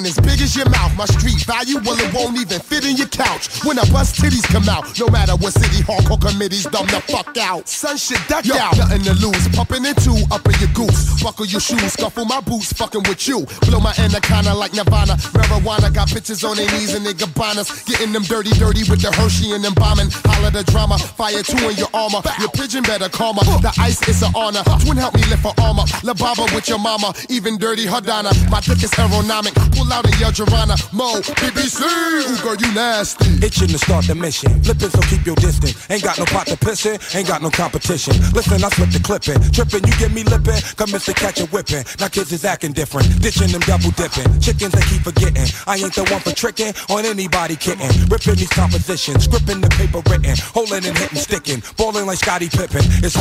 [0.07, 0.97] As big as your mouth.
[0.97, 3.49] My street value, well, it won't even fit in your couch.
[3.65, 7.37] When I bust titties come out, no matter what city hardcore committees dumb the fuck
[7.37, 7.69] out.
[7.69, 8.57] Son shit duck Yo.
[8.57, 8.77] out.
[8.77, 9.49] Nothing to lose.
[9.49, 11.23] Pumping in two, up in your goose.
[11.23, 13.45] Buckle your shoes, scuffle my boots, fucking with you.
[13.69, 15.17] Blow my anaconda like Nirvana.
[15.37, 17.85] Marijuana got bitches on their knees and they gabanas.
[17.87, 20.09] Getting them dirty, dirty with the Hershey and them bombing.
[20.25, 20.99] Holla the drama.
[20.99, 22.23] Fire two in your armor.
[22.39, 23.43] Your pigeon better calmer.
[23.61, 24.63] The ice is an honor.
[24.85, 25.85] Twin help me lift her armor.
[26.03, 27.13] La Baba with your mama.
[27.29, 28.33] Even dirty Hadana.
[28.51, 29.55] My dick is aeronomic.
[29.77, 30.77] Pull out in your Jarana.
[30.93, 31.83] Mo, BBC.
[31.83, 33.27] Ooh, girl, you nasty.
[33.45, 34.63] Itching to start the mission.
[34.63, 35.75] Flipping, so keep your distance.
[35.91, 38.15] Ain't got no pot to piss in, ain't got no competition.
[38.33, 39.41] Listen, I slip the clipping.
[39.53, 40.61] Tripping, you get me lipping.
[40.77, 41.15] Come Mr.
[41.15, 41.85] Catch a whipping.
[41.99, 43.07] Now kids is acting different.
[43.21, 44.29] Ditching them double dipping.
[44.41, 45.47] Chickens they keep forgetting.
[45.67, 47.91] I ain't the one for tricking on anybody kidding.
[48.09, 49.25] Ripping these compositions.
[49.25, 50.37] Scripping the paper written.
[50.55, 51.63] Holding and hitting, sticking.
[51.77, 52.83] Balling like Scotty Pippen.
[53.03, 53.17] It's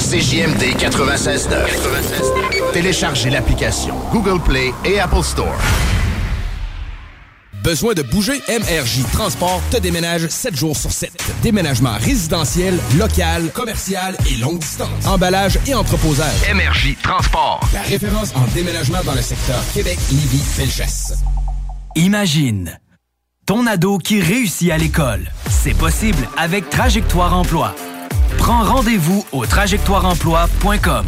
[0.00, 2.72] CJMD 96.9.
[2.72, 5.56] Téléchargez l'application Google Play et Apple Store.
[7.62, 8.40] Besoin de bouger?
[8.48, 11.12] MRJ Transport te déménage 7 jours sur 7.
[11.42, 15.06] Déménagement résidentiel, local, commercial et longue distance.
[15.06, 16.34] Emballage et entreposage.
[16.54, 17.60] MRJ Transport.
[17.74, 21.12] La référence en déménagement dans le secteur Québec, Lévis, Felchasse.
[21.96, 22.78] Imagine
[23.46, 25.30] ton ado qui réussit à l'école.
[25.48, 27.74] C'est possible avec Trajectoire Emploi.
[28.38, 31.06] Prends rendez-vous au trajectoireemploi.com.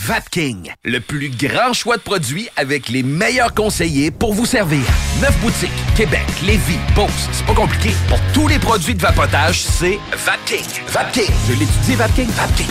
[0.00, 4.84] Vapking, le plus grand choix de produits avec les meilleurs conseillers pour vous servir.
[5.20, 7.28] Neuf boutiques, Québec, Lévis, Beauce.
[7.32, 7.90] C'est pas compliqué.
[8.08, 10.64] Pour tous les produits de vapotage, c'est Vapking.
[10.86, 11.34] Vapking.
[11.48, 12.28] Je l'étudie, Vapking.
[12.28, 12.66] Vapking.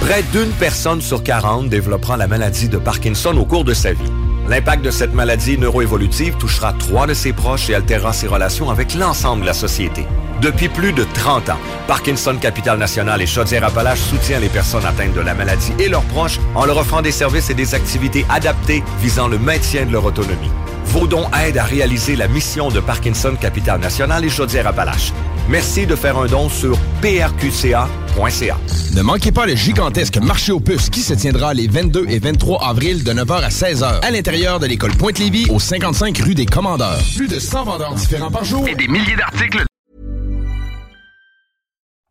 [0.00, 4.12] Près d'une personne sur 40 développera la maladie de Parkinson au cours de sa vie.
[4.48, 8.94] L'impact de cette maladie neuroévolutive touchera trois de ses proches et altérera ses relations avec
[8.94, 10.06] l'ensemble de la société.
[10.40, 15.20] Depuis plus de 30 ans, Parkinson Capital National et Chaudière-Appalaches soutient les personnes atteintes de
[15.20, 19.28] la maladie et leurs proches en leur offrant des services et des activités adaptées visant
[19.28, 20.50] le maintien de leur autonomie.
[20.92, 25.12] Vos dons aident à réaliser la mission de Parkinson Capital National et Chaudière-Appalaches.
[25.48, 28.58] Merci de faire un don sur prqca.ca.
[28.96, 32.64] Ne manquez pas le gigantesque marché aux puces qui se tiendra les 22 et 23
[32.64, 36.98] avril de 9h à 16h à l'intérieur de l'école Pointe-Lévis au 55 rue des Commandeurs.
[37.16, 39.64] Plus de 100 vendeurs différents par jour Et des milliers d'articles.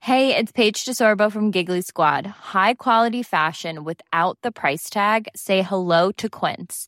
[0.02, 2.28] Hey, it's Paige DeSorbo from Giggly Squad.
[2.54, 5.28] High quality fashion without the price tag.
[5.36, 6.88] Say hello to Quince.